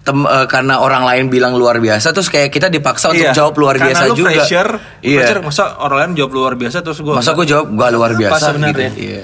tem- 0.03 0.27
eh, 0.27 0.45
karena 0.45 0.75
orang 0.77 1.03
lain 1.03 1.23
bilang 1.27 1.55
luar 1.55 1.79
biasa 1.79 2.11
terus 2.11 2.27
kayak 2.27 2.49
kita 2.49 2.67
dipaksa 2.67 3.09
untuk 3.09 3.23
Iya, 3.23 3.31
jawab 3.31 3.55
luar 3.55 3.75
karena 3.79 3.87
biasa 3.93 4.03
lu 4.03 4.15
juga. 4.17 4.29
Pressure, 4.35 4.71
iya. 4.99 5.17
pressure, 5.21 5.39
masa 5.41 5.63
orang 5.79 5.97
lain 5.97 6.11
jawab 6.17 6.31
luar 6.33 6.53
biasa 6.55 6.77
terus 6.81 6.99
gua 6.99 7.17
Masa 7.17 7.31
gue 7.31 7.45
jawab 7.45 7.71
gak 7.71 7.91
luar 7.91 8.11
biasa 8.13 8.43
sebenarnya? 8.51 8.89
gitu. 8.91 8.99
Iya. 8.99 9.23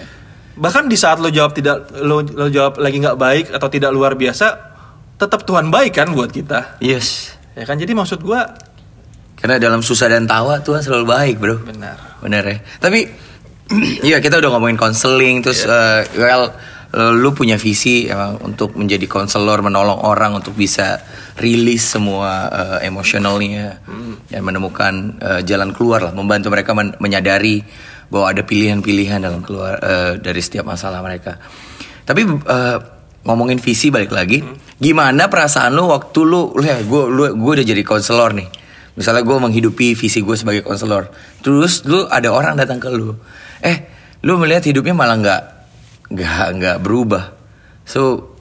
Bahkan 0.56 0.84
di 0.88 0.98
saat 1.00 1.18
lo 1.20 1.28
jawab 1.28 1.52
tidak 1.52 1.78
lo, 2.00 2.20
lo 2.20 2.48
jawab 2.48 2.78
lagi 2.78 3.00
nggak 3.00 3.18
baik 3.18 3.46
atau 3.52 3.68
tidak 3.68 3.92
luar 3.92 4.16
biasa, 4.16 4.48
tetap 5.16 5.44
Tuhan 5.44 5.68
baik 5.68 5.92
kan 5.94 6.12
buat 6.12 6.30
kita. 6.30 6.80
Yes. 6.80 7.36
Ya 7.56 7.64
kan 7.64 7.76
jadi 7.76 7.92
maksud 7.92 8.24
gua 8.24 8.56
Karena 9.40 9.56
dalam 9.58 9.80
susah 9.80 10.08
dan 10.08 10.24
tawa 10.24 10.60
Tuhan 10.60 10.80
selalu 10.80 11.06
baik, 11.06 11.36
Bro. 11.38 11.64
benar. 11.64 11.96
Bener 12.20 12.44
ya. 12.44 12.58
Tapi 12.78 13.08
iya 14.04 14.18
kita 14.18 14.36
udah 14.36 14.50
ngomongin 14.50 14.76
konseling 14.76 15.40
terus 15.40 15.64
Iya. 15.64 16.04
eh, 16.04 16.20
well 16.20 16.44
eh, 16.90 17.14
lu 17.14 17.32
punya 17.32 17.56
visi 17.56 18.04
emang 18.06 18.42
untuk 18.44 18.74
menjadi 18.74 19.06
konselor 19.06 19.62
menolong 19.62 20.02
orang 20.02 20.34
untuk 20.34 20.54
bisa 20.54 21.00
rilis 21.38 21.86
semua 21.88 22.50
eh, 22.50 22.90
emosionalnya 22.90 23.80
Hmm. 23.86 24.20
dan 24.26 24.42
menemukan 24.42 24.94
eh, 25.18 25.42
jalan 25.44 25.72
keluar 25.72 26.02
lah 26.02 26.12
membantu 26.12 26.50
mereka 26.50 26.74
men- 26.74 26.98
menyadari 26.98 27.62
bahwa 28.10 28.26
ada 28.28 28.42
pilihan-pilihan 28.42 29.22
dalam 29.22 29.40
keluar 29.40 29.78
eh, 29.80 30.14
dari 30.18 30.42
setiap 30.42 30.66
masalah 30.66 31.00
mereka. 31.00 31.38
Tapi 32.04 32.22
eh, 32.26 32.78
ngomongin 33.22 33.62
visi 33.62 33.88
balik 33.88 34.10
lagi, 34.10 34.42
Hmm. 34.42 34.58
gimana 34.76 35.30
perasaan 35.30 35.72
lu 35.72 35.88
waktu 35.88 36.20
lu, 36.24 36.52
lu 36.52 36.64
ya 36.66 36.82
gue 36.82 37.04
lu, 37.06 37.24
gue 37.38 37.52
udah 37.54 37.68
jadi 37.68 37.84
konselor 37.86 38.34
nih. 38.34 38.50
Misalnya 39.00 39.24
gue 39.24 39.38
menghidupi 39.40 39.96
visi 39.96 40.20
gue 40.20 40.36
sebagai 40.36 40.68
konselor, 40.68 41.08
terus 41.40 41.88
lu 41.88 42.04
ada 42.12 42.36
orang 42.36 42.60
datang 42.60 42.84
ke 42.84 42.92
lu, 42.92 43.16
eh, 43.64 43.88
lu 44.28 44.36
melihat 44.36 44.68
hidupnya 44.68 44.92
malah 44.92 45.16
nggak 45.16 45.44
nggak 46.12 46.48
nggak 46.60 46.78
berubah. 46.84 47.32
So 47.88 48.36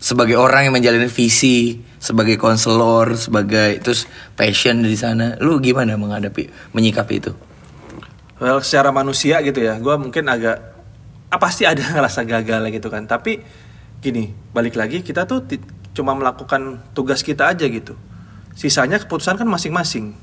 sebagai 0.00 0.40
orang 0.40 0.64
yang 0.64 0.74
menjalani 0.80 1.12
visi, 1.12 1.84
sebagai 2.00 2.38
konselor, 2.38 3.18
sebagai 3.18 3.82
terus 3.82 4.06
passion 4.38 4.80
di 4.80 4.96
sana, 4.96 5.36
lu 5.42 5.58
gimana 5.58 5.98
menghadapi 5.98 6.72
menyikapi 6.72 7.14
itu? 7.18 7.32
Well, 8.38 8.62
secara 8.62 8.94
manusia 8.94 9.42
gitu 9.42 9.58
ya, 9.58 9.76
gua 9.82 9.98
mungkin 9.98 10.30
agak 10.30 10.56
ah, 11.28 11.36
pasti 11.42 11.66
ada 11.66 11.82
ngerasa 11.94 12.24
gagal 12.24 12.70
gitu 12.70 12.88
kan. 12.88 13.04
Tapi 13.04 13.42
gini, 13.98 14.30
balik 14.54 14.78
lagi 14.78 15.02
kita 15.02 15.26
tuh 15.26 15.44
cuma 15.92 16.14
melakukan 16.14 16.94
tugas 16.94 17.26
kita 17.26 17.50
aja 17.50 17.66
gitu. 17.66 17.98
Sisanya 18.58 18.98
keputusan 18.98 19.38
kan 19.38 19.46
masing-masing. 19.46 20.18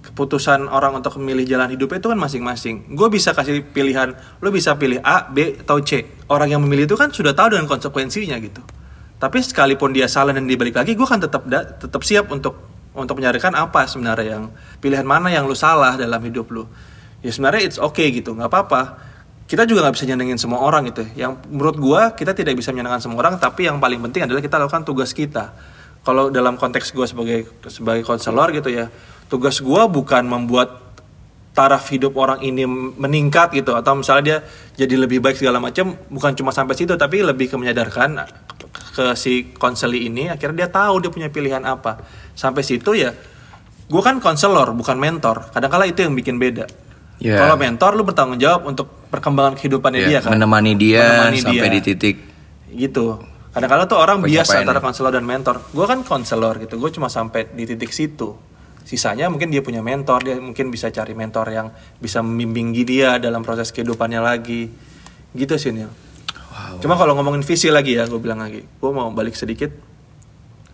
Keputusan 0.00 0.64
orang 0.72 0.96
untuk 0.96 1.20
memilih 1.20 1.44
jalan 1.44 1.68
hidupnya 1.68 2.00
itu 2.00 2.08
kan 2.08 2.16
masing-masing. 2.16 2.96
Gue 2.96 3.12
bisa 3.12 3.36
kasih 3.36 3.60
pilihan, 3.60 4.16
lo 4.40 4.48
bisa 4.48 4.80
pilih 4.80 5.04
A, 5.04 5.28
B, 5.28 5.60
atau 5.60 5.76
C. 5.84 6.08
Orang 6.32 6.48
yang 6.48 6.64
memilih 6.64 6.88
itu 6.88 6.96
kan 6.96 7.12
sudah 7.12 7.36
tahu 7.36 7.52
dengan 7.52 7.68
konsekuensinya 7.68 8.40
gitu. 8.40 8.64
Tapi 9.20 9.44
sekalipun 9.44 9.92
dia 9.92 10.08
salah 10.08 10.32
dan 10.32 10.48
dibalik 10.48 10.72
lagi, 10.72 10.96
gue 10.96 11.04
kan 11.04 11.20
tetap 11.20 11.44
tetap 11.52 12.00
siap 12.00 12.32
untuk 12.32 12.56
untuk 12.96 13.20
menyarikan 13.20 13.52
apa 13.52 13.84
sebenarnya 13.84 14.40
yang 14.40 14.44
pilihan 14.80 15.04
mana 15.04 15.28
yang 15.28 15.44
lu 15.44 15.52
salah 15.52 16.00
dalam 16.00 16.18
hidup 16.24 16.48
lu. 16.48 16.64
Ya 17.20 17.28
sebenarnya 17.28 17.68
it's 17.68 17.76
okay 17.76 18.08
gitu, 18.08 18.32
nggak 18.32 18.48
apa-apa. 18.48 19.12
Kita 19.44 19.68
juga 19.68 19.84
nggak 19.84 20.00
bisa 20.00 20.08
nyenengin 20.08 20.40
semua 20.40 20.64
orang 20.64 20.88
gitu. 20.88 21.04
Yang 21.12 21.44
menurut 21.52 21.76
gua 21.76 22.16
kita 22.16 22.32
tidak 22.32 22.56
bisa 22.56 22.72
menyenangkan 22.72 23.04
semua 23.04 23.20
orang, 23.20 23.36
tapi 23.36 23.68
yang 23.68 23.76
paling 23.76 24.00
penting 24.08 24.24
adalah 24.24 24.40
kita 24.40 24.56
lakukan 24.56 24.88
tugas 24.88 25.12
kita. 25.12 25.52
Kalau 26.00 26.32
dalam 26.32 26.56
konteks 26.56 26.92
gua 26.92 27.04
sebagai 27.04 27.44
sebagai 27.68 28.02
konselor 28.02 28.50
gitu 28.50 28.72
ya, 28.72 28.88
tugas 29.28 29.60
gua 29.60 29.84
bukan 29.84 30.24
membuat 30.24 30.80
taraf 31.50 31.90
hidup 31.90 32.14
orang 32.14 32.40
ini 32.40 32.62
meningkat 32.96 33.50
gitu 33.52 33.74
atau 33.74 33.98
misalnya 33.98 34.22
dia 34.22 34.38
jadi 34.86 35.02
lebih 35.02 35.18
baik 35.18 35.34
segala 35.34 35.58
macam 35.58 35.98
bukan 36.08 36.32
cuma 36.38 36.54
sampai 36.54 36.78
situ 36.78 36.94
tapi 36.94 37.26
lebih 37.26 37.50
ke 37.50 37.56
menyadarkan 37.58 38.22
ke 38.94 39.18
si 39.18 39.50
konseli 39.58 40.06
ini 40.06 40.30
akhirnya 40.30 40.64
dia 40.64 40.68
tahu 40.70 41.02
dia 41.02 41.10
punya 41.10 41.28
pilihan 41.28 41.60
apa. 41.66 42.00
Sampai 42.32 42.62
situ 42.62 42.94
ya 42.94 43.10
gue 43.90 44.02
kan 44.02 44.22
konselor 44.22 44.70
bukan 44.72 44.94
mentor. 44.96 45.50
Kadang-kala 45.50 45.90
itu 45.90 46.00
yang 46.06 46.14
bikin 46.14 46.38
beda. 46.38 46.70
Ya. 47.20 47.36
kalau 47.36 47.60
mentor 47.60 47.92
lu 47.92 48.08
bertanggung 48.08 48.40
jawab 48.40 48.64
untuk 48.64 48.88
perkembangan 49.12 49.52
kehidupannya 49.52 50.00
Ya, 50.00 50.08
dia 50.08 50.18
kan? 50.24 50.32
menemani 50.32 50.72
dia 50.72 51.04
Menemani 51.28 51.38
sampai 51.44 51.68
dia. 51.68 51.74
di 51.76 51.80
titik 51.84 52.16
gitu 52.72 53.20
kadang-kala 53.50 53.84
tuh 53.86 53.98
orang 53.98 54.22
bias 54.22 54.46
Pencapaian. 54.46 54.62
antara 54.66 54.80
konselor 54.82 55.12
dan 55.14 55.24
mentor. 55.26 55.56
Gue 55.74 55.86
kan 55.86 56.00
konselor 56.06 56.58
gitu 56.62 56.78
gue 56.78 56.90
cuma 56.94 57.10
sampai 57.10 57.50
di 57.50 57.66
titik 57.66 57.90
situ. 57.90 58.34
Sisanya 58.86 59.30
mungkin 59.30 59.52
dia 59.52 59.62
punya 59.62 59.84
mentor 59.84 60.24
dia 60.26 60.36
mungkin 60.38 60.72
bisa 60.72 60.90
cari 60.90 61.14
mentor 61.14 61.46
yang 61.52 61.70
bisa 61.98 62.24
membimbing 62.24 62.74
dia 62.74 63.18
dalam 63.18 63.42
proses 63.42 63.70
kehidupannya 63.74 64.20
lagi. 64.22 64.70
Gitu 65.34 65.54
sih 65.58 65.74
Nil. 65.74 65.90
Cuma 66.82 66.96
kalau 66.96 67.14
ngomongin 67.18 67.44
visi 67.46 67.70
lagi 67.70 67.98
ya 67.98 68.06
gue 68.06 68.18
bilang 68.18 68.42
lagi. 68.42 68.62
Gue 68.62 68.90
mau 68.90 69.10
balik 69.14 69.34
sedikit. 69.34 69.70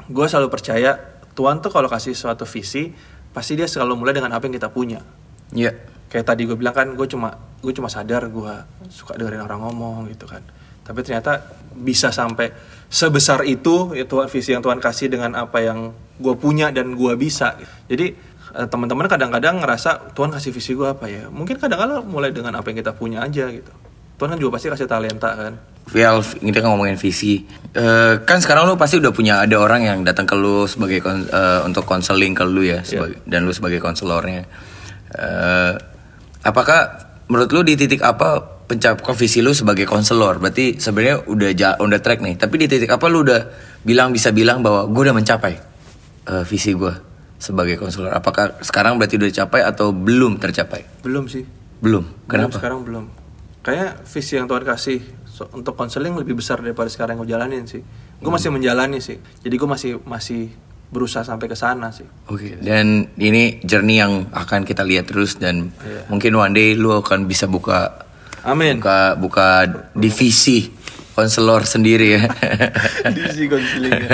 Gue 0.07 0.27
selalu 0.31 0.49
percaya 0.49 0.97
Tuhan 1.37 1.61
tuh 1.61 1.69
kalau 1.69 1.91
kasih 1.91 2.17
suatu 2.17 2.47
visi 2.47 2.89
pasti 3.35 3.53
dia 3.59 3.69
selalu 3.69 4.01
mulai 4.01 4.17
dengan 4.17 4.33
apa 4.33 4.49
yang 4.49 4.55
kita 4.57 4.73
punya. 4.73 5.05
Ya 5.53 5.77
kayak 6.11 6.27
tadi 6.33 6.47
gue 6.47 6.57
bilang 6.57 6.75
kan 6.75 6.89
gue 6.95 7.07
cuma 7.11 7.35
gue 7.61 7.73
cuma 7.75 7.91
sadar 7.91 8.31
gue 8.31 8.55
suka 8.89 9.19
dengerin 9.19 9.43
orang 9.43 9.61
ngomong 9.67 10.07
gitu 10.09 10.25
kan 10.31 10.43
tapi 10.87 11.03
ternyata 11.03 11.43
bisa 11.75 12.09
sampai 12.09 12.55
sebesar 12.87 13.43
itu 13.43 13.93
ya 13.93 14.07
Tuhan 14.07 14.31
visi 14.31 14.55
yang 14.55 14.63
Tuhan 14.63 14.79
kasih 14.79 15.11
dengan 15.11 15.35
apa 15.35 15.59
yang 15.61 15.91
gue 16.17 16.35
punya 16.39 16.71
dan 16.71 16.95
gue 16.95 17.13
bisa. 17.19 17.59
Jadi 17.91 18.15
eh, 18.57 18.67
teman-teman 18.71 19.05
kadang-kadang 19.05 19.61
ngerasa 19.61 20.15
Tuhan 20.15 20.31
kasih 20.33 20.55
visi 20.55 20.73
gue 20.73 20.89
apa 20.89 21.11
ya? 21.11 21.27
Mungkin 21.29 21.59
kadang-kadang 21.59 22.07
mulai 22.07 22.31
dengan 22.31 22.57
apa 22.57 22.71
yang 22.73 22.79
kita 22.81 22.95
punya 22.95 23.21
aja 23.27 23.51
gitu. 23.51 23.73
Tuhan 24.17 24.33
kan 24.33 24.39
juga 24.41 24.57
pasti 24.57 24.73
kasih 24.73 24.89
talenta 24.89 25.37
kan? 25.37 25.61
Vial, 25.93 26.25
ini 26.41 26.51
kan 26.51 26.65
ngomongin 26.65 26.97
visi. 26.97 27.45
Eh, 27.77 28.15
kan 28.25 28.41
sekarang 28.41 28.65
lu 28.65 28.81
pasti 28.81 28.97
udah 28.97 29.13
punya 29.13 29.45
ada 29.45 29.61
orang 29.61 29.85
yang 29.85 29.99
datang 30.09 30.25
ke 30.25 30.33
lu 30.33 30.65
sebagai 30.65 31.05
kon- 31.05 31.29
eh, 31.29 31.61
untuk 31.69 31.85
konseling 31.85 32.33
ke 32.33 32.49
lu 32.49 32.65
ya, 32.65 32.81
sebagai- 32.81 33.21
dan 33.29 33.45
lu 33.45 33.53
sebagai 33.53 33.77
konselornya. 33.77 34.49
Eh, 35.13 35.73
apakah 36.43 36.81
menurut 37.29 37.51
lu 37.53 37.61
di 37.61 37.77
titik 37.77 38.01
apa 38.01 38.56
pencapaian 38.67 39.17
visi 39.17 39.41
lu 39.41 39.51
sebagai 39.51 39.87
konselor? 39.87 40.39
Berarti 40.39 40.77
sebenarnya 40.77 41.25
udah 41.27 41.79
on 41.79 41.91
the 41.91 42.03
track 42.03 42.21
nih. 42.21 42.35
Tapi 42.35 42.55
di 42.59 42.67
titik 42.67 42.91
apa 42.91 43.07
lu 43.07 43.23
udah 43.23 43.41
bilang 43.83 44.11
bisa 44.11 44.31
bilang 44.31 44.61
bahwa 44.61 44.91
gue 44.91 45.03
udah 45.07 45.17
mencapai 45.17 45.55
eh, 46.27 46.45
visi 46.45 46.75
gue 46.75 46.93
sebagai 47.39 47.79
konselor? 47.79 48.11
Apakah 48.13 48.59
sekarang 48.61 48.99
berarti 48.99 49.17
udah 49.17 49.29
dicapai 49.31 49.61
atau 49.63 49.95
belum 49.95 50.37
tercapai? 50.37 51.03
belum 51.07 51.31
sih 51.31 51.47
Belum. 51.77 52.03
Belum, 52.03 52.27
Kenapa? 52.27 52.57
sekarang 52.57 52.81
belum 52.83 53.05
kayaknya 53.61 53.99
visi 54.07 54.39
yang 54.39 54.47
Tuhan 54.47 54.63
kasih 54.63 54.99
so- 55.27 55.51
untuk 55.51 55.75
konseling 55.75 56.15
lebih 56.15 56.39
besar 56.39 56.63
daripada 56.63 56.87
sekarang 56.87 57.19
yang 57.19 57.27
gue 57.27 57.31
jalanin 57.35 57.65
sih 57.67 57.83
gue 58.17 58.31
masih 58.31 58.55
menjalani 58.55 59.03
sih 59.03 59.19
jadi 59.43 59.55
gue 59.59 59.69
masih 59.69 59.91
masih 60.07 60.55
berusaha 60.87 61.27
sampai 61.27 61.51
ke 61.51 61.59
sana 61.59 61.91
sih 61.91 62.07
Oke, 62.31 62.63
dan 62.63 63.11
ini 63.19 63.59
journey 63.67 63.99
yang 63.99 64.31
akan 64.31 64.63
kita 64.63 64.87
lihat 64.87 65.11
terus 65.11 65.35
dan 65.35 65.75
mungkin 66.07 66.39
one 66.39 66.55
day 66.55 66.79
lu 66.79 66.95
akan 66.95 67.27
bisa 67.27 67.51
buka 67.51 68.06
amin 68.47 68.79
buka 68.79 68.99
buka 69.15 69.49
divisi 69.93 70.71
konselor 71.13 71.65
sendiri 71.65 72.09
ya. 72.13 72.23
divisi 73.17 73.45
konseling 73.47 73.93
ya. 73.97 74.11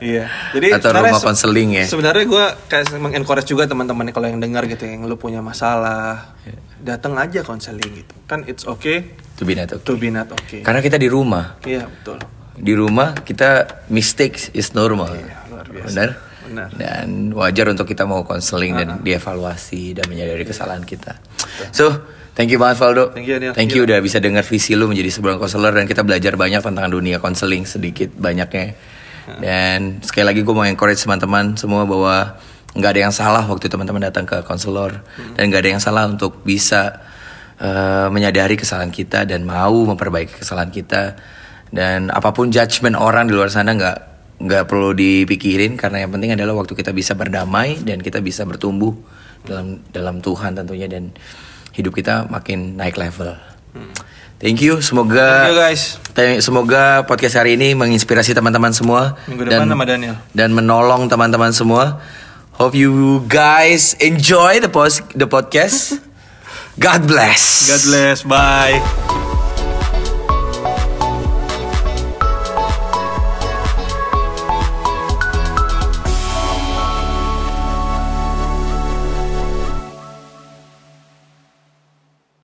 iya 0.00 0.24
jadi 0.52 0.66
Atau 0.74 0.94
rumah 0.94 1.18
se- 1.18 1.26
konseling 1.26 1.68
ya. 1.74 1.84
sebenarnya 1.84 2.24
gue 2.24 2.44
kayak 2.66 2.94
mengencourage 2.96 3.48
juga 3.48 3.66
teman-teman 3.66 4.08
kalau 4.10 4.26
yang 4.26 4.38
dengar 4.38 4.64
gitu 4.64 4.86
yang 4.86 5.04
lu 5.04 5.14
punya 5.14 5.42
masalah 5.42 6.32
datang 6.78 7.18
aja 7.18 7.42
konseling 7.42 7.90
gitu 7.96 8.14
kan 8.24 8.46
it's 8.46 8.62
okay 8.62 9.18
to 9.34 9.42
be 9.42 9.52
not 9.52 9.66
okay. 9.68 9.82
to 9.82 9.92
be 9.94 10.08
not 10.08 10.30
okay 10.30 10.62
Karena 10.62 10.78
kita 10.78 10.96
di 10.96 11.06
rumah. 11.06 11.58
iya 11.62 11.84
betul 11.84 12.22
Di 12.56 12.72
rumah 12.72 13.12
kita 13.12 13.84
mistakes 13.92 14.48
is 14.50 14.72
normal. 14.72 15.12
Iya, 15.12 15.44
luar 15.52 15.68
biasa. 15.68 15.88
Benar? 15.92 16.08
Benar. 16.48 16.68
Dan 16.72 17.08
wajar 17.34 17.68
untuk 17.68 17.84
kita 17.84 18.08
mau 18.08 18.24
konseling 18.24 18.72
dan 18.72 18.88
dievaluasi 19.04 19.92
dan 19.92 20.08
menyadari 20.08 20.40
kesalahan 20.40 20.80
kita. 20.80 21.20
So, 21.68 22.00
thank 22.36 22.52
you 22.52 22.60
banget 22.60 22.76
Valdo. 22.78 23.10
Thank 23.16 23.26
you, 23.26 23.40
Neil. 23.40 23.52
Thank 23.56 23.72
you 23.72 23.82
udah 23.88 23.98
bisa 24.04 24.20
dengar 24.20 24.44
visi 24.44 24.76
lu 24.76 24.86
menjadi 24.86 25.08
seorang 25.08 25.40
konselor 25.40 25.72
dan 25.72 25.88
kita 25.88 26.04
belajar 26.04 26.36
banyak 26.36 26.60
tentang 26.60 26.86
dunia 26.92 27.18
konseling 27.18 27.64
sedikit 27.64 28.12
banyaknya. 28.14 28.76
Dan 29.26 29.98
sekali 30.06 30.22
lagi 30.22 30.40
gue 30.46 30.54
mau 30.54 30.62
encourage 30.62 31.02
teman-teman 31.02 31.58
semua 31.58 31.82
bahwa 31.82 32.38
nggak 32.76 32.90
ada 32.92 33.00
yang 33.08 33.14
salah 33.14 33.42
waktu 33.48 33.66
teman-teman 33.72 34.06
datang 34.06 34.28
ke 34.28 34.44
konselor 34.44 35.00
dan 35.34 35.42
nggak 35.48 35.60
ada 35.64 35.70
yang 35.74 35.82
salah 35.82 36.04
untuk 36.04 36.44
bisa 36.44 37.00
eh, 37.56 38.06
menyadari 38.12 38.54
kesalahan 38.60 38.92
kita 38.92 39.24
dan 39.24 39.48
mau 39.48 39.72
memperbaiki 39.88 40.44
kesalahan 40.44 40.68
kita 40.68 41.16
dan 41.72 42.12
apa 42.12 42.36
pun 42.36 42.52
judgement 42.52 42.94
orang 42.94 43.26
di 43.26 43.34
luar 43.34 43.48
sana 43.48 43.72
nggak 43.72 43.98
nggak 44.36 44.64
perlu 44.68 44.92
dipikirin 44.92 45.80
karena 45.80 46.04
yang 46.04 46.12
penting 46.12 46.36
adalah 46.36 46.52
waktu 46.60 46.76
kita 46.76 46.92
bisa 46.92 47.16
berdamai 47.16 47.80
dan 47.80 48.04
kita 48.04 48.20
bisa 48.20 48.44
bertumbuh 48.44 48.92
dalam 49.48 49.80
dalam 49.88 50.20
Tuhan 50.20 50.52
tentunya 50.52 50.84
dan 50.84 51.16
hidup 51.76 51.92
kita 51.92 52.24
makin 52.26 52.74
naik 52.74 52.96
level. 52.96 53.36
Thank 54.36 54.60
you, 54.60 54.80
semoga 54.80 55.16
Thank 55.16 55.48
you, 55.48 55.56
guys. 55.58 55.82
te- 56.12 56.40
semoga 56.40 57.04
podcast 57.04 57.36
hari 57.36 57.56
ini 57.56 57.72
menginspirasi 57.72 58.32
teman-teman 58.32 58.72
semua 58.72 59.16
Minggu 59.24 59.48
depan 59.48 59.64
sama 59.64 59.84
Daniel. 59.84 60.16
dan 60.32 60.52
menolong 60.52 61.08
teman-teman 61.08 61.52
semua. 61.52 62.00
Hope 62.56 62.72
you 62.72 63.20
guys 63.28 63.92
enjoy 63.98 64.60
the 64.60 64.68
pos- 64.68 65.04
the 65.12 65.28
podcast. 65.28 66.00
God 66.80 67.04
bless. 67.04 67.68
God 67.68 67.82
bless 67.88 68.18
bye 68.24 69.25